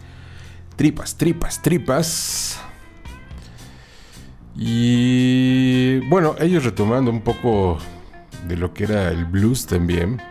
[0.75, 2.59] Tripas, tripas, tripas.
[4.55, 7.77] Y bueno, ellos retomando un poco
[8.47, 10.21] de lo que era el blues también.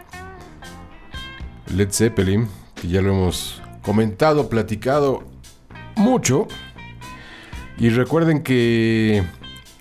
[1.74, 5.24] Led Zeppelin, que ya lo hemos comentado, platicado
[5.94, 6.48] mucho.
[7.78, 9.22] Y recuerden que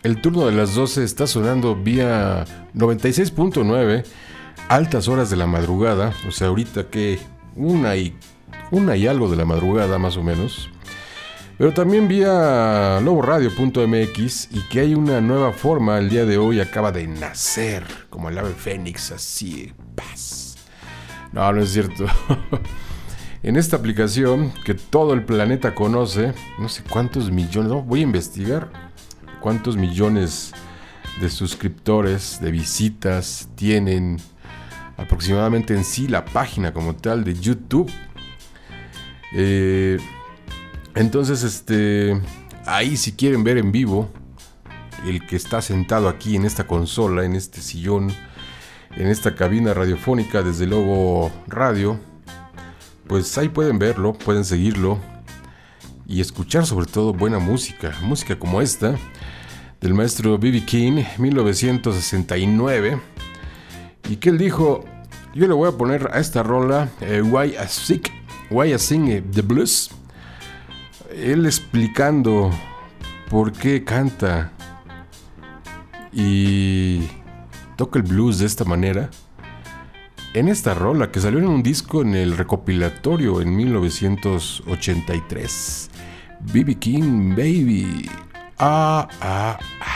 [0.04, 2.46] el turno de las 12 está sonando vía
[2.76, 4.04] 96.9,
[4.70, 7.20] altas horas de la madrugada, o sea, ahorita que
[7.56, 8.18] una y,
[8.72, 10.70] una y algo de la madrugada más o menos.
[11.58, 16.92] Pero también vía loboradio.mx y que hay una nueva forma el día de hoy, acaba
[16.92, 20.58] de nacer, como el ave fénix, así, paz.
[21.32, 22.06] No, no es cierto.
[23.44, 28.70] en esta aplicación que todo el planeta conoce, no sé cuántos millones, voy a investigar
[29.40, 30.52] cuántos millones
[31.22, 34.18] de suscriptores, de visitas tienen
[34.98, 37.92] aproximadamente en sí la página como tal de YouTube.
[39.34, 39.98] Eh,
[40.96, 42.20] entonces, este,
[42.66, 44.10] ahí si quieren ver en vivo,
[45.06, 48.12] el que está sentado aquí en esta consola, en este sillón,
[48.96, 52.00] en esta cabina radiofónica desde Lobo Radio,
[53.08, 55.00] pues ahí pueden verlo, pueden seguirlo
[56.08, 58.96] y escuchar sobre todo buena música, música como esta
[59.82, 60.66] del maestro B.B.
[60.66, 63.00] King, 1969,
[64.10, 64.84] y que él dijo,
[65.34, 68.12] yo le voy a poner a esta rola eh, Why I Sick,
[68.50, 69.90] Why I Sing eh, the Blues,
[71.12, 72.52] él explicando
[73.30, 74.52] por qué canta
[76.12, 77.08] y
[77.76, 79.10] toca el blues de esta manera.
[80.34, 85.90] En esta rola que salió en un disco en el recopilatorio en 1983.
[86.42, 88.10] BB King Baby.
[88.58, 89.95] Ah, ah, ah.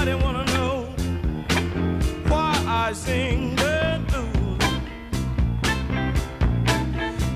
[0.00, 0.84] Everybody wanna know
[2.28, 4.58] why I sing the blues.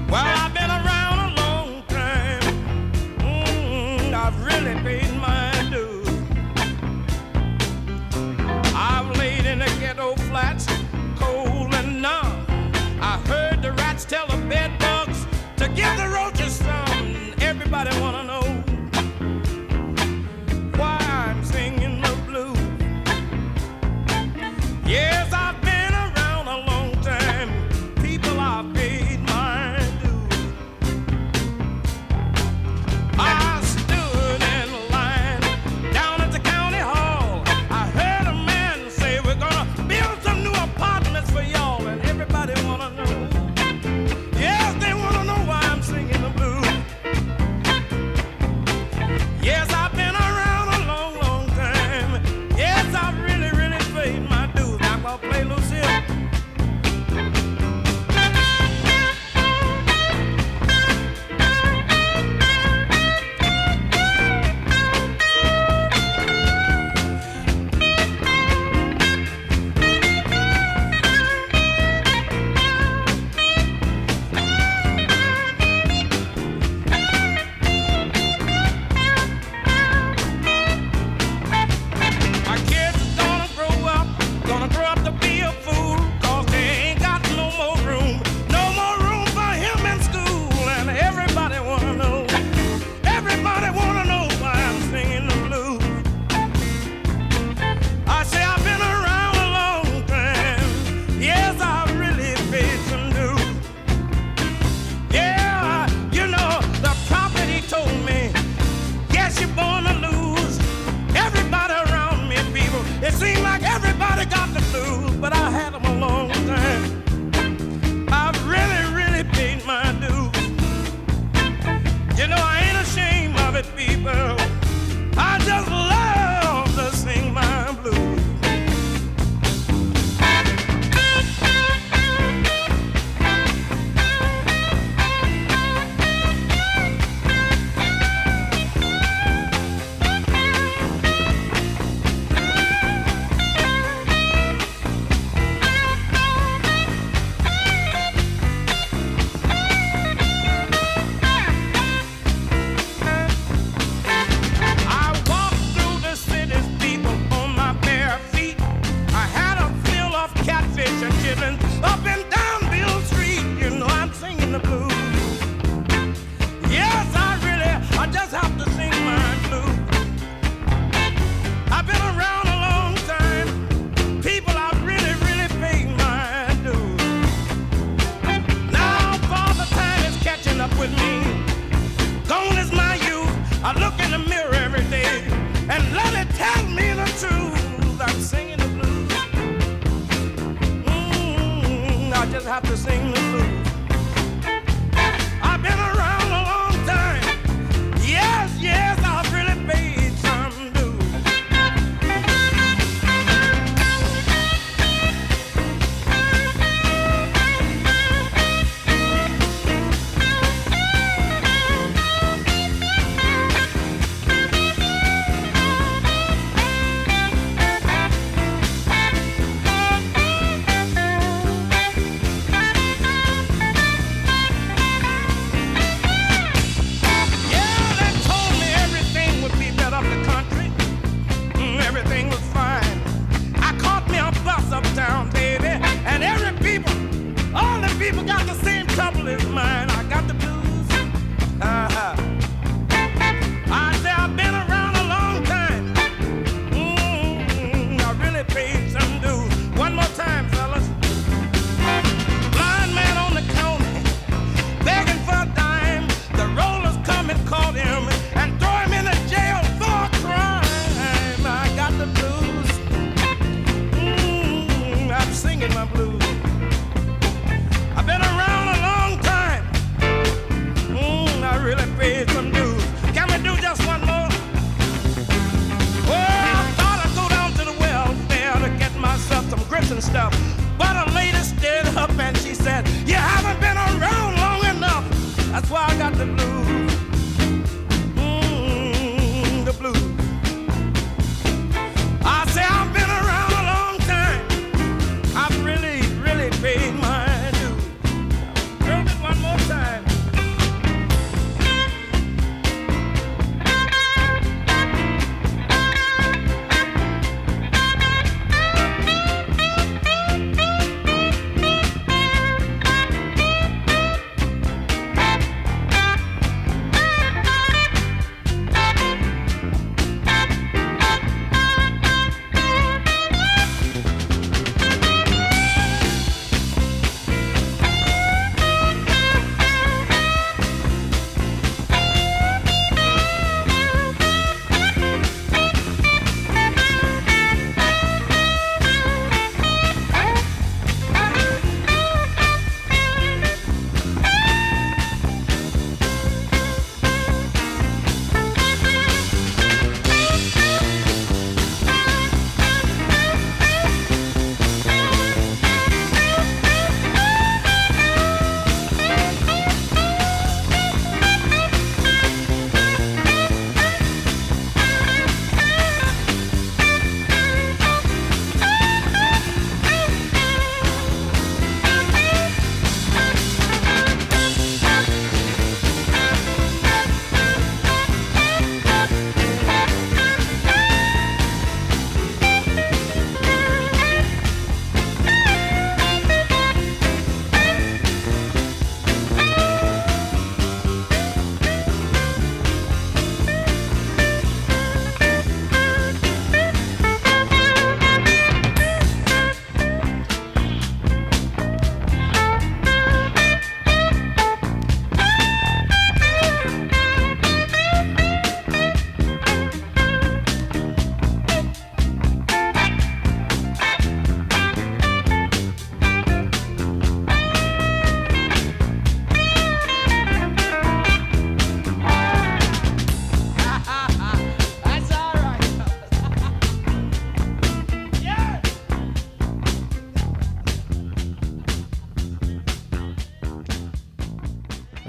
[0.08, 2.40] Well, I've been around a long time.
[3.18, 6.08] Mm, I've really paid my dues.
[8.74, 10.66] I've laid in the ghetto flats,
[11.16, 12.46] cold and numb.
[13.02, 15.26] I heard the rats tell the bed bugs
[15.58, 16.03] to give the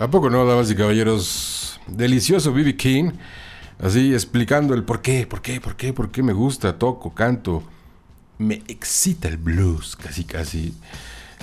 [0.06, 1.80] ¿A poco no, damas y caballeros?
[1.88, 2.76] Delicioso B.B.
[2.78, 3.14] King.
[3.80, 7.64] Así explicando el por qué, por qué, por qué, por qué me gusta, toco, canto.
[8.38, 10.76] Me excita el blues, casi, casi.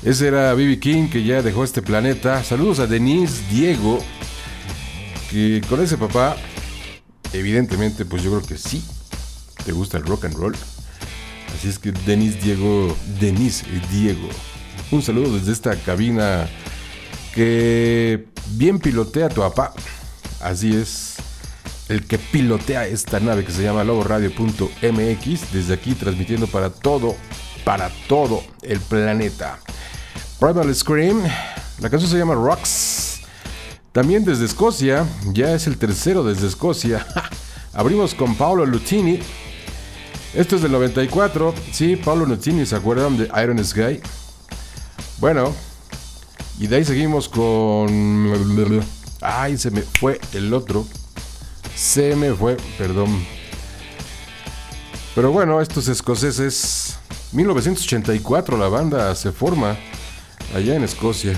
[0.05, 0.79] Ese era B.B.
[0.79, 2.45] King que ya dejó este planeta.
[2.45, 3.99] Saludos a Denise Diego.
[5.29, 6.37] Que con ese papá,
[7.33, 8.81] evidentemente, pues yo creo que sí.
[9.65, 10.55] Te gusta el rock and roll.
[11.53, 14.29] Así es que Denise Diego, Denise Diego.
[14.93, 16.49] Un saludo desde esta cabina
[17.35, 19.73] que bien pilotea tu papá.
[20.41, 21.17] Así es.
[21.89, 25.53] El que pilotea esta nave que se llama logoradio.mx.
[25.53, 27.15] Desde aquí transmitiendo para todo,
[27.65, 29.59] para todo el planeta.
[30.39, 31.23] Primal Scream.
[31.81, 33.21] La canción se llama Rocks.
[33.93, 35.07] También desde Escocia.
[35.33, 37.07] Ya es el tercero desde Escocia.
[37.73, 39.19] Abrimos con Paolo Lutini.
[40.35, 41.55] Esto es del 94.
[41.73, 44.01] Sí, Paolo Lutini, ¿se acuerdan de Iron Sky?
[45.19, 45.55] Bueno,
[46.63, 48.33] y de ahí seguimos con.
[49.21, 50.87] Ay, se me fue el otro.
[51.75, 53.27] Se me fue, perdón.
[55.17, 56.99] Pero bueno, estos escoceses.
[57.33, 59.77] 1984 la banda se forma
[60.55, 61.37] allá en Escocia.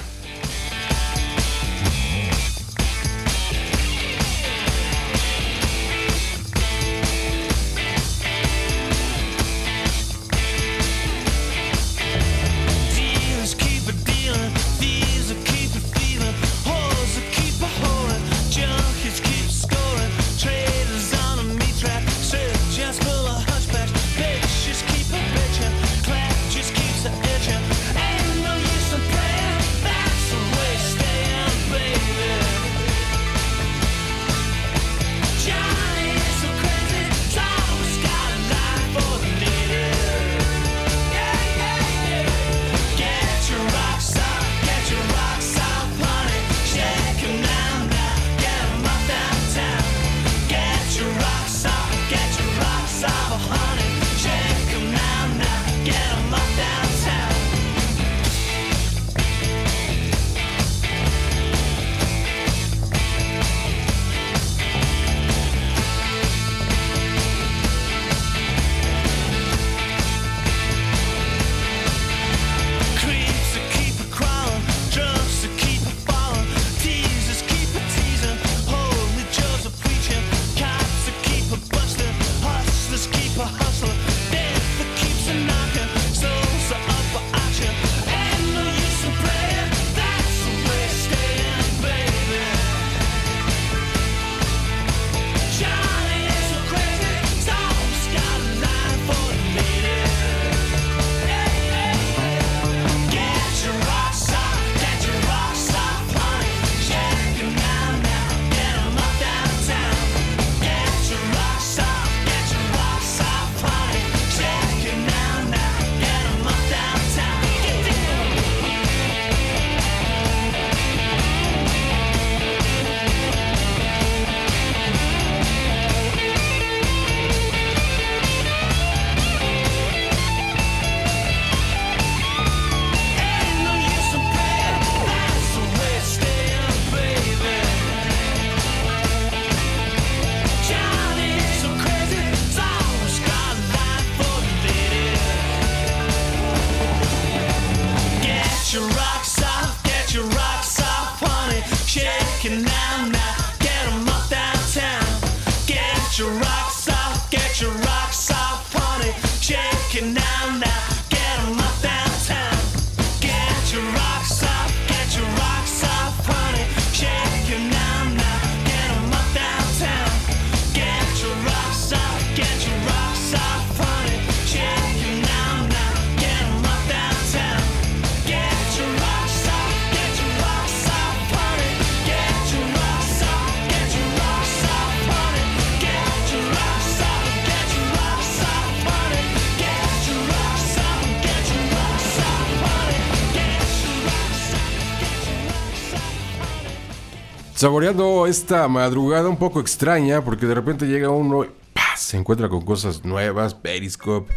[197.54, 201.50] Saboreando esta madrugada un poco extraña, porque de repente llega uno y
[201.96, 204.32] se encuentra con cosas nuevas, Periscope,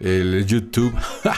[0.00, 0.92] el YouTube.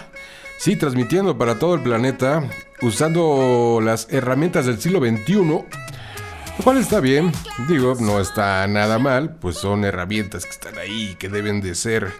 [0.58, 2.48] sí, transmitiendo para todo el planeta,
[2.80, 5.34] usando las herramientas del siglo XXI.
[5.34, 7.32] Lo cual está bien,
[7.68, 12.12] digo, no está nada mal, pues son herramientas que están ahí, que deben de ser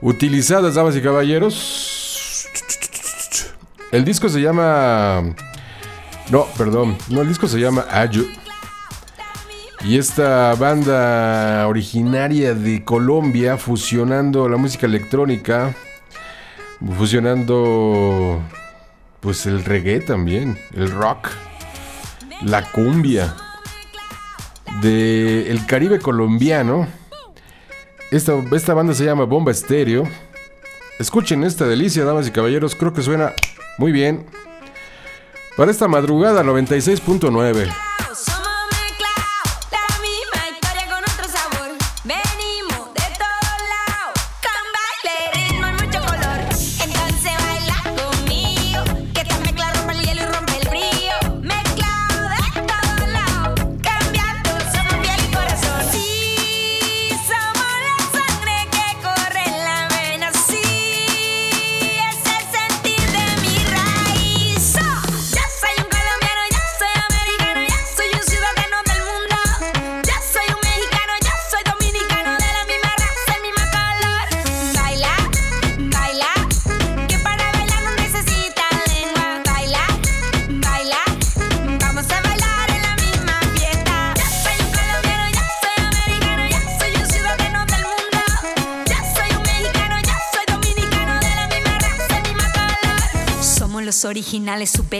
[0.00, 2.46] utilizadas, damas y caballeros.
[3.90, 5.34] El disco se llama
[6.30, 6.96] no, perdón.
[7.08, 8.26] No, el disco se llama Ayu.
[9.84, 15.76] Y esta banda originaria de Colombia, fusionando la música electrónica,
[16.96, 18.42] fusionando
[19.20, 21.28] pues el reggae también, el rock,
[22.42, 23.34] la cumbia
[24.80, 26.88] de el Caribe colombiano.
[28.10, 30.04] Esta, esta banda se llama Bomba Estéreo.
[30.98, 33.32] Escuchen esta delicia, damas y caballeros, creo que suena
[33.78, 34.26] muy bien.
[35.56, 37.95] Para esta madrugada 96.9.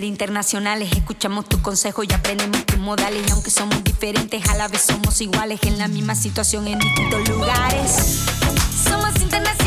[0.04, 0.90] internacionales.
[0.92, 3.26] Escuchamos tus consejos y aprendemos tus modales.
[3.26, 5.60] Y aunque somos diferentes, a la vez somos iguales.
[5.64, 8.24] En la misma situación, en distintos lugares.
[8.84, 9.65] Somos internacionales.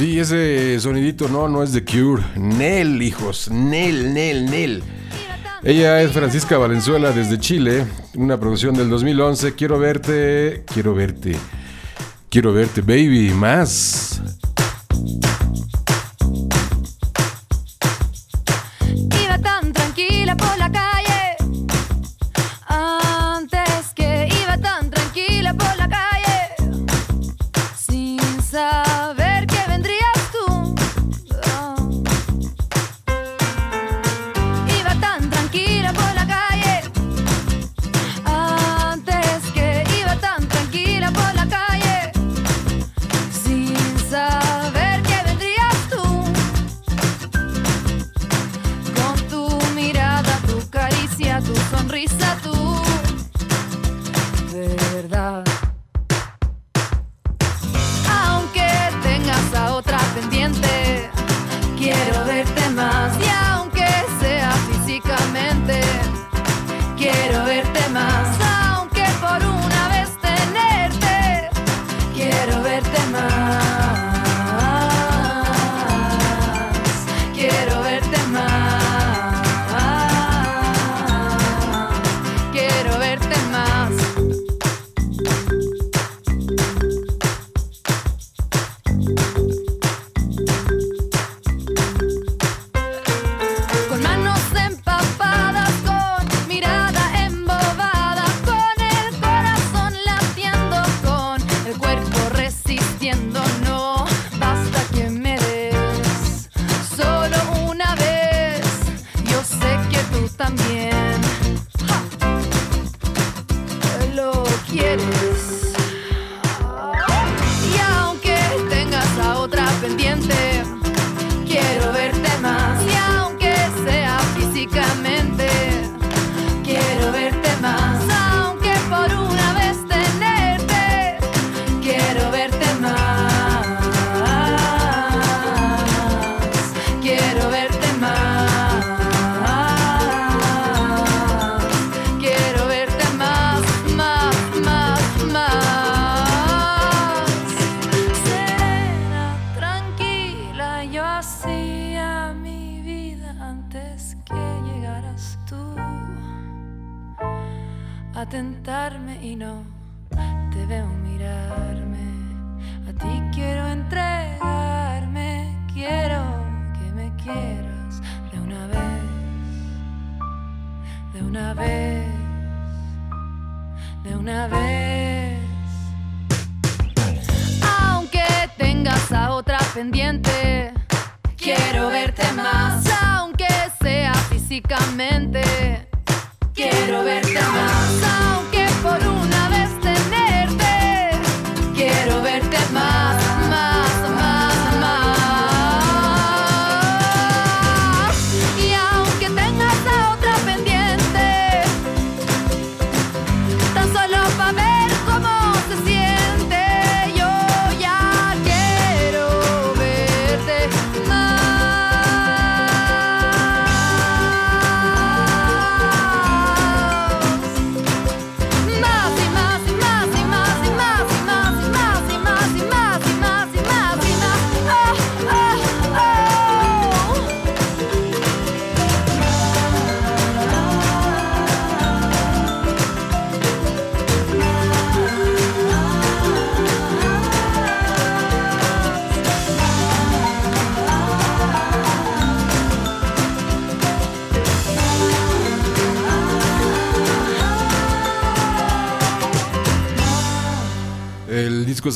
[0.00, 2.22] Sí, ese sonidito no, no es de Cure.
[2.34, 3.50] Nel, hijos.
[3.50, 4.82] Nel, Nel, Nel.
[5.62, 9.54] Ella es Francisca Valenzuela desde Chile, una producción del 2011.
[9.54, 11.36] Quiero verte, quiero verte,
[12.30, 14.22] quiero verte, baby, más.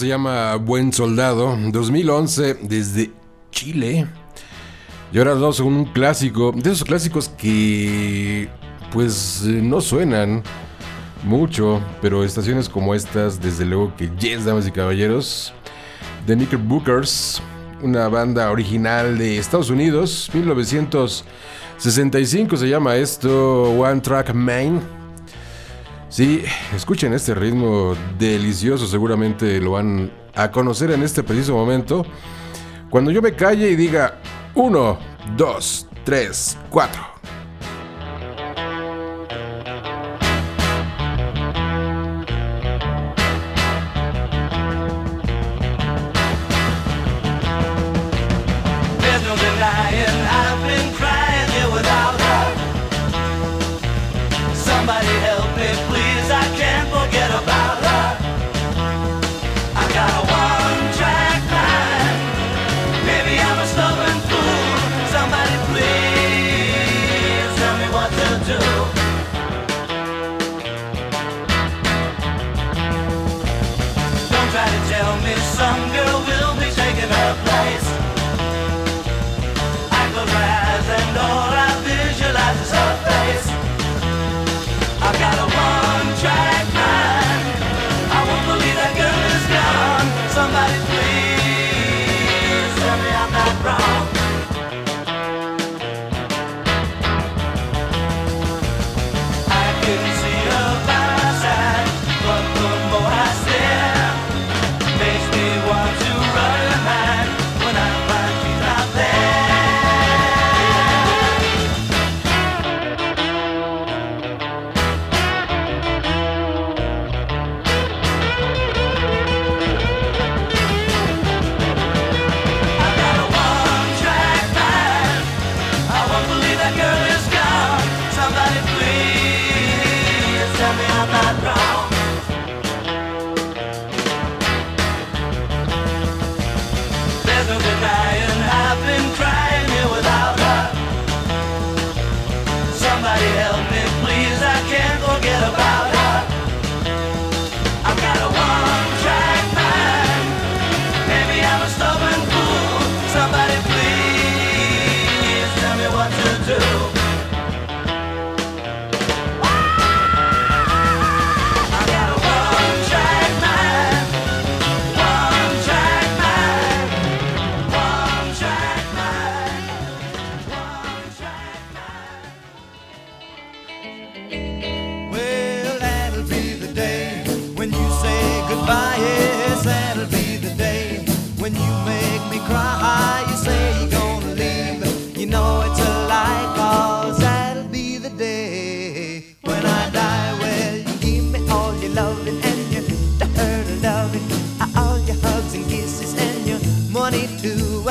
[0.04, 3.10] se llama Buen Soldado, 2011, desde
[3.50, 4.06] Chile.
[5.10, 8.50] Y ahora dos, un clásico, de esos clásicos que
[8.92, 10.42] pues eh, no suenan
[11.22, 15.54] mucho, pero estaciones como estas, desde luego que yes, damas y caballeros,
[16.26, 17.40] de Knickerbockers,
[17.80, 24.82] una banda original de Estados Unidos, 1965 se llama esto One Track Main.
[26.14, 32.06] Sí, escuchen este ritmo delicioso, seguramente lo van a conocer en este preciso momento.
[32.88, 34.20] Cuando yo me calle y diga
[34.54, 34.98] 1,
[35.36, 37.13] 2, 3, 4.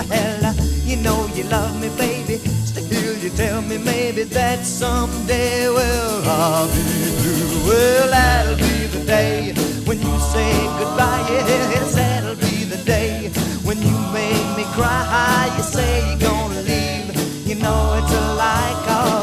[0.10, 0.54] Well,
[0.84, 2.38] you know you love me, baby.
[2.66, 6.82] Still, you tell me maybe that someday, well, I'll be
[7.22, 7.68] blue.
[7.68, 9.54] Well, that'll be the day
[9.86, 11.26] when you say goodbye.
[11.30, 13.30] Yes, that'll be the day
[13.64, 15.52] when you make me cry.
[15.58, 17.48] You say you're gonna leave.
[17.48, 19.23] You know it's a lie, cause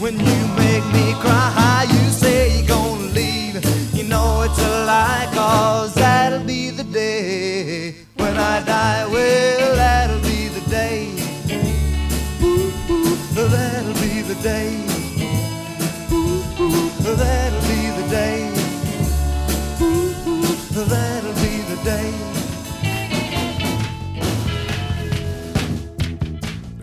[0.00, 1.86] when you make me cry.
[1.88, 3.56] You say you're gonna leave.
[3.94, 9.06] You know it's a lie, cause that'll be the day when I die.
[9.06, 11.14] Well, that'll be the day.
[12.42, 14.89] Ooh, ooh, that'll be the day.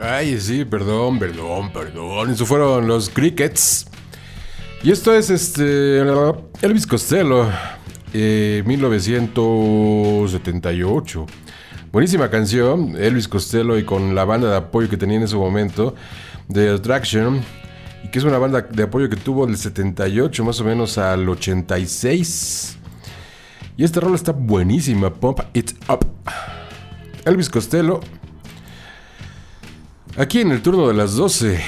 [0.09, 2.31] Ay, sí, perdón, perdón, perdón.
[2.31, 3.87] Eso fueron los Crickets.
[4.81, 5.99] Y esto es este
[6.61, 7.49] Elvis Costello,
[8.13, 11.25] eh, 1978.
[11.91, 15.93] Buenísima canción, Elvis Costello y con la banda de apoyo que tenía en ese momento,
[16.53, 17.41] The Attraction,
[18.05, 21.27] y que es una banda de apoyo que tuvo del 78 más o menos al
[21.27, 22.77] 86.
[23.75, 26.05] Y esta rola está buenísima, Pump It Up.
[27.25, 27.99] Elvis Costello,
[30.17, 31.61] aquí en el turno de las 12,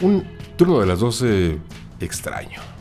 [0.00, 0.24] un
[0.56, 1.58] turno de las 12
[2.00, 2.73] extraño.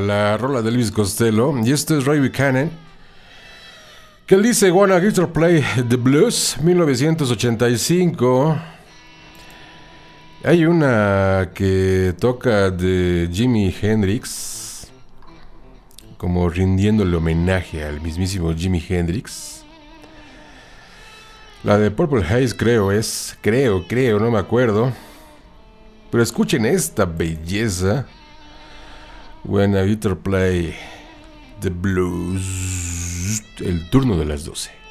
[0.00, 1.54] la rola de Elvis Costello.
[1.64, 2.70] Y esto es Ray Buchanan.
[4.26, 8.58] Que él dice, Wanna Guitar Play the Blues, 1985.
[10.44, 14.88] Hay una que toca de Jimi Hendrix,
[16.16, 19.64] como rindiéndole homenaje al mismísimo Jimi Hendrix.
[21.62, 24.92] La de Purple Haze creo es, creo, creo, no me acuerdo.
[26.10, 28.06] Pero escuchen esta belleza.
[29.44, 30.76] When I Play
[31.60, 33.42] The Blues.
[33.58, 34.82] El turno de las 12.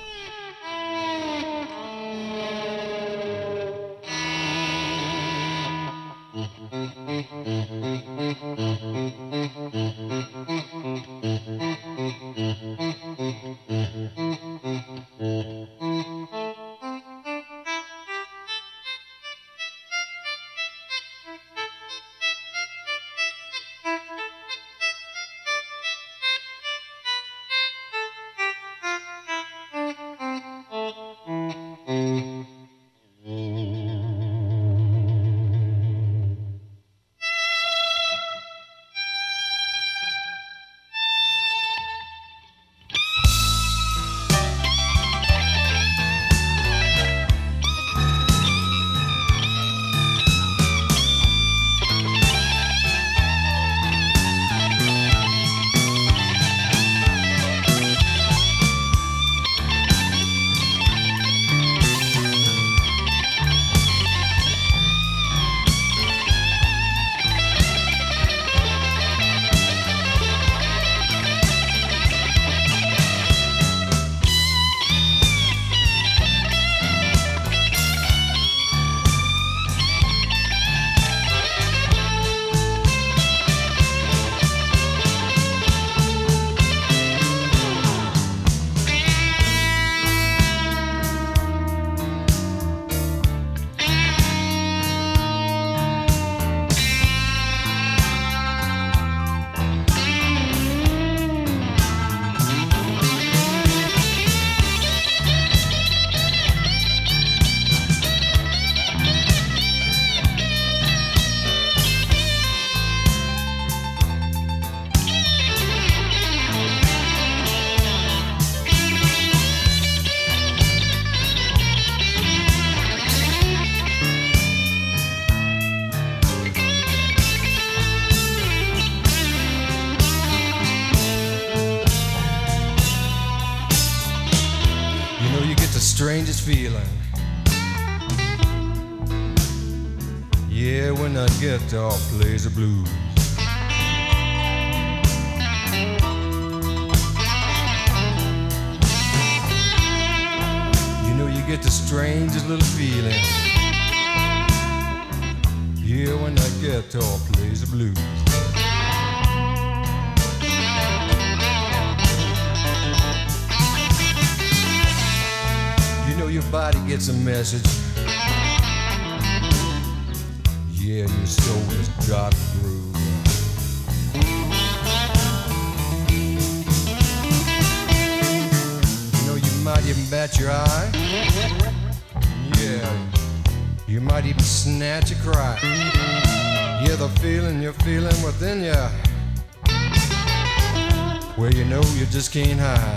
[192.31, 192.90] skin high.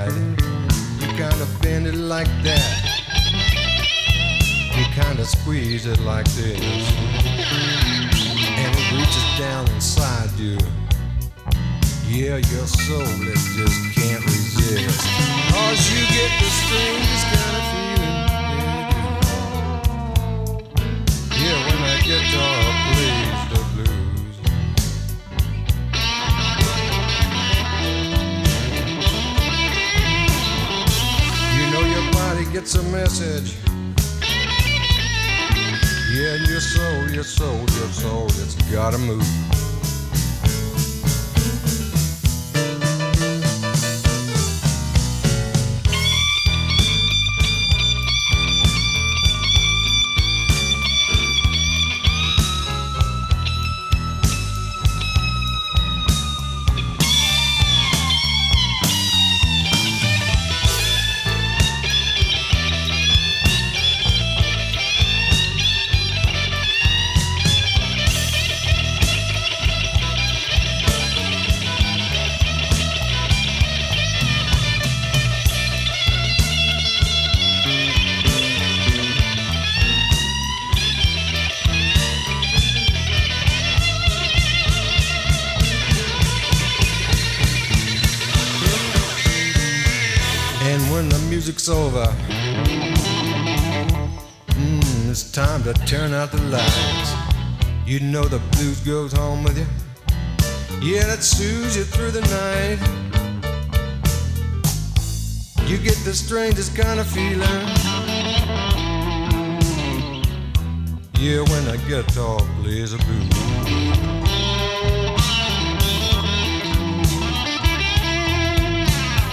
[98.84, 99.66] Goes home with you.
[100.82, 102.78] Yeah, that soothes you through the night.
[105.66, 107.40] You get the strangest kind of feeling.
[111.18, 113.30] Yeah, when a guitar plays a blues.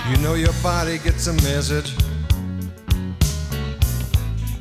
[0.09, 1.93] You know your body gets a message.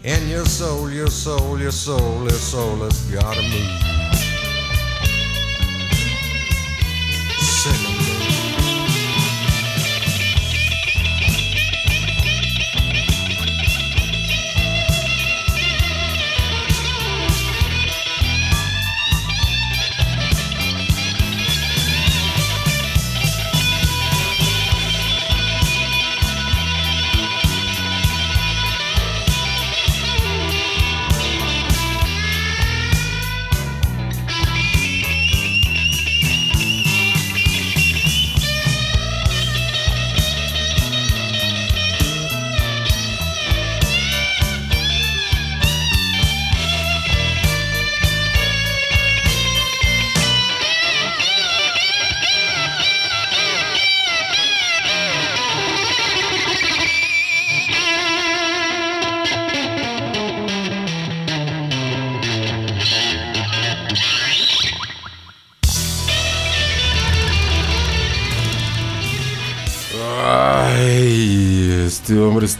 [0.02, 3.80] And your soul, your soul, your soul, your soul has gotta move.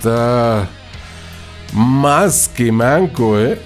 [0.01, 0.66] Está
[1.74, 3.60] más que manco, ¿eh?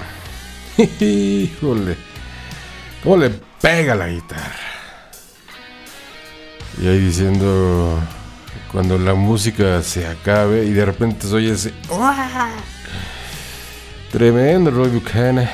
[1.00, 1.96] Híjole.
[3.04, 3.30] ¿Cómo le
[3.60, 4.58] pega la guitarra?
[6.82, 8.00] Y ahí diciendo,
[8.72, 11.72] cuando la música se acabe y de repente se oye ese...
[14.10, 15.48] Tremendo Roy Buchanan.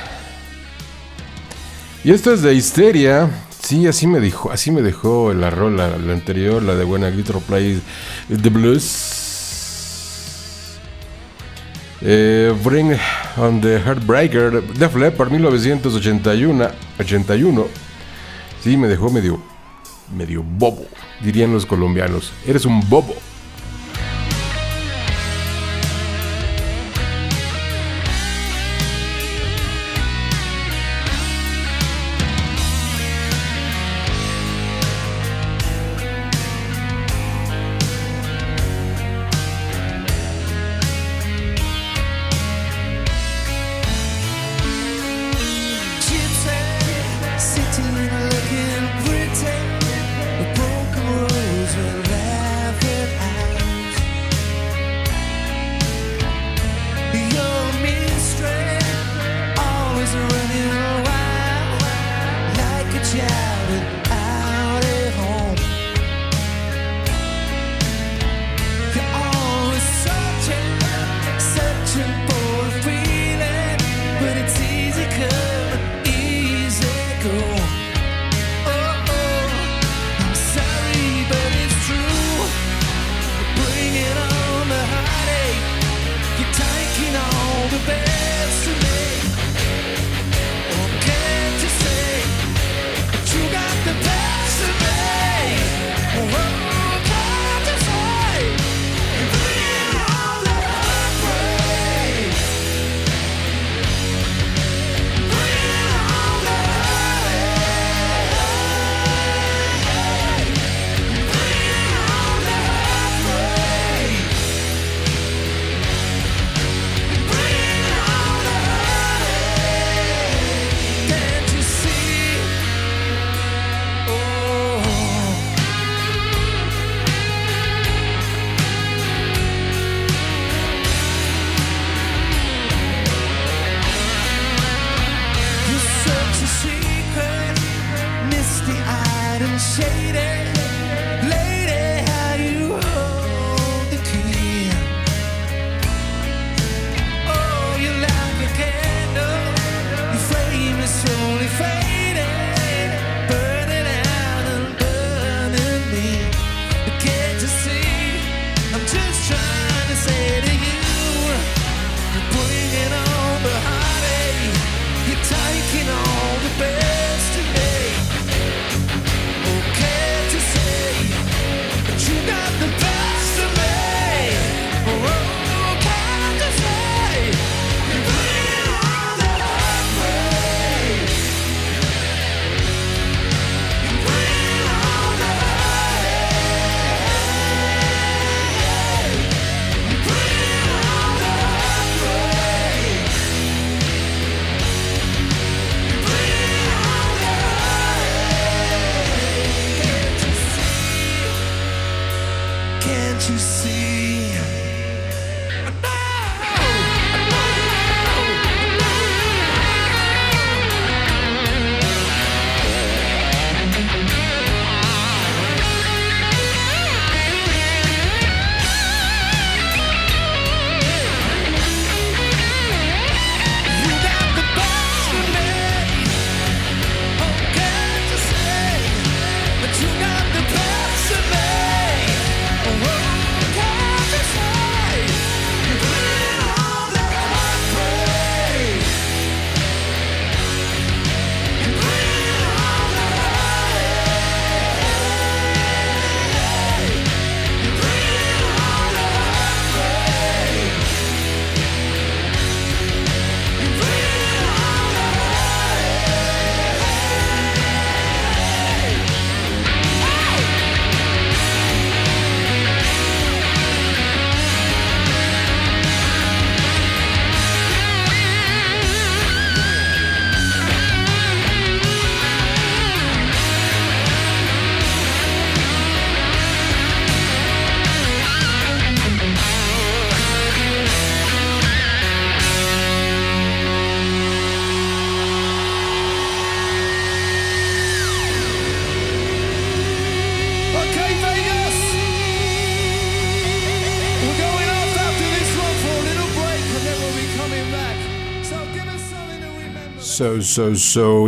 [2.04, 3.28] Y esto es de Histeria.
[3.62, 7.38] Sí, así me dijo, así me dejó la rola, la anterior, la de Buena Guitar
[7.40, 7.82] Play
[8.28, 9.19] The Blues.
[12.02, 12.96] Eh, Bring
[13.36, 16.70] on the Heartbreaker, Def Leppard 1981.
[16.98, 17.66] 81.
[18.62, 19.40] Sí, me dejó medio,
[20.14, 20.86] medio bobo,
[21.22, 22.32] dirían los colombianos.
[22.46, 23.14] Eres un bobo.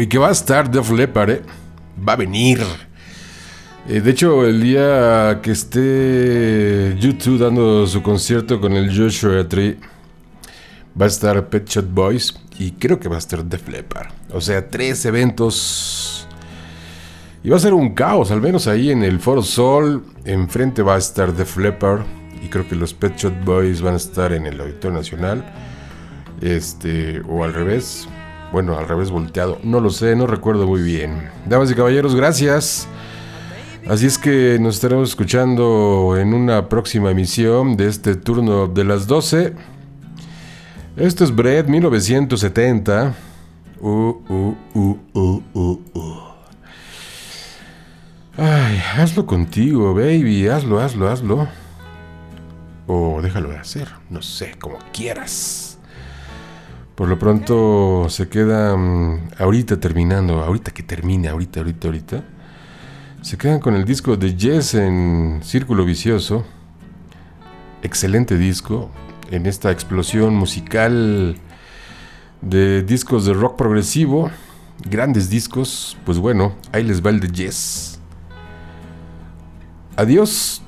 [0.00, 1.42] Y que va a estar Def Leppard, ¿eh?
[2.06, 2.60] Va a venir.
[3.88, 9.78] Eh, de hecho, el día que esté YouTube dando su concierto con el Joshua Tree,
[11.00, 14.10] va a estar Pet Shop Boys y creo que va a estar Def Leppard.
[14.32, 16.28] O sea, tres eventos.
[17.42, 20.04] Y va a ser un caos, al menos ahí en el Foro Sol.
[20.24, 22.02] Enfrente va a estar Def Leppard.
[22.44, 25.44] Y creo que los Pet Shop Boys van a estar en el Auditorio Nacional.
[26.40, 28.06] Este, o al revés.
[28.52, 29.58] Bueno, al revés volteado.
[29.62, 31.30] No lo sé, no recuerdo muy bien.
[31.46, 32.86] Damas y caballeros, gracias.
[33.88, 39.06] Así es que nos estaremos escuchando en una próxima emisión de este turno de las
[39.06, 39.54] 12.
[40.96, 43.14] Esto es Bread 1970.
[43.80, 46.20] Uh, uh, uh, uh, uh, uh.
[48.36, 50.46] Ay, hazlo contigo, baby.
[50.46, 51.48] Hazlo, hazlo, hazlo.
[52.86, 53.88] O déjalo de hacer.
[54.10, 55.71] No sé, como quieras.
[56.94, 60.42] Por lo pronto se queda mm, ahorita terminando.
[60.42, 62.24] Ahorita que termine, ahorita, ahorita, ahorita.
[63.22, 66.44] Se quedan con el disco de Yes en Círculo Vicioso.
[67.82, 68.90] Excelente disco.
[69.30, 71.36] En esta explosión musical
[72.42, 74.30] de discos de rock progresivo.
[74.84, 75.96] Grandes discos.
[76.04, 78.00] Pues bueno, ahí les va el de Yes.
[79.96, 80.62] Adiós.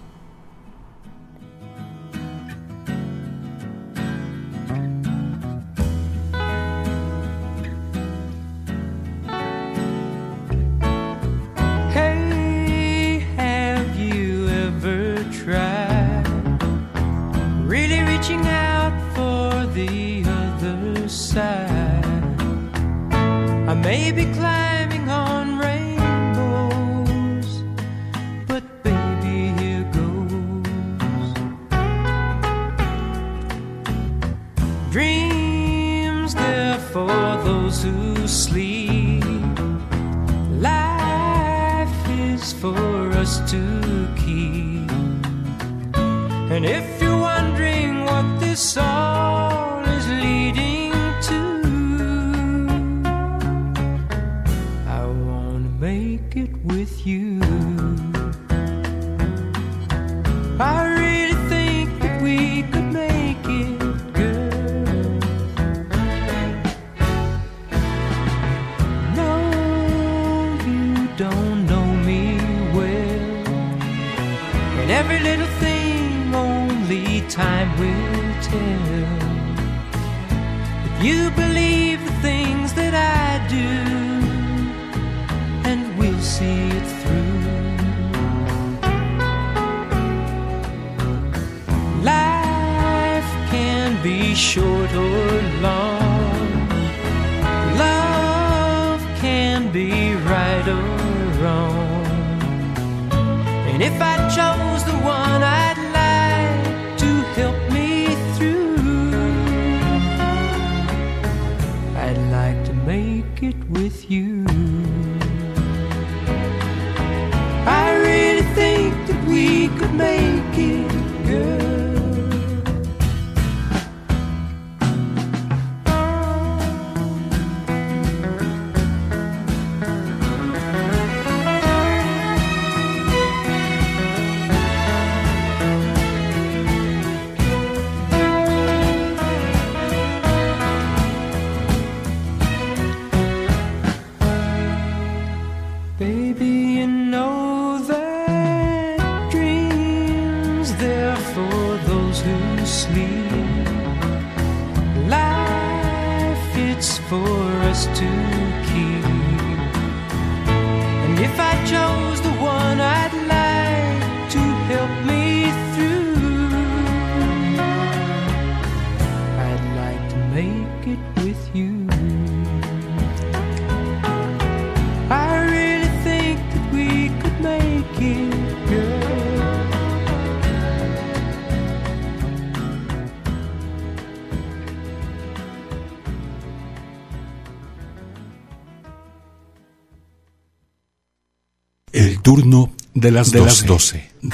[193.04, 194.10] De las De las 12.
[194.22, 194.33] Ra-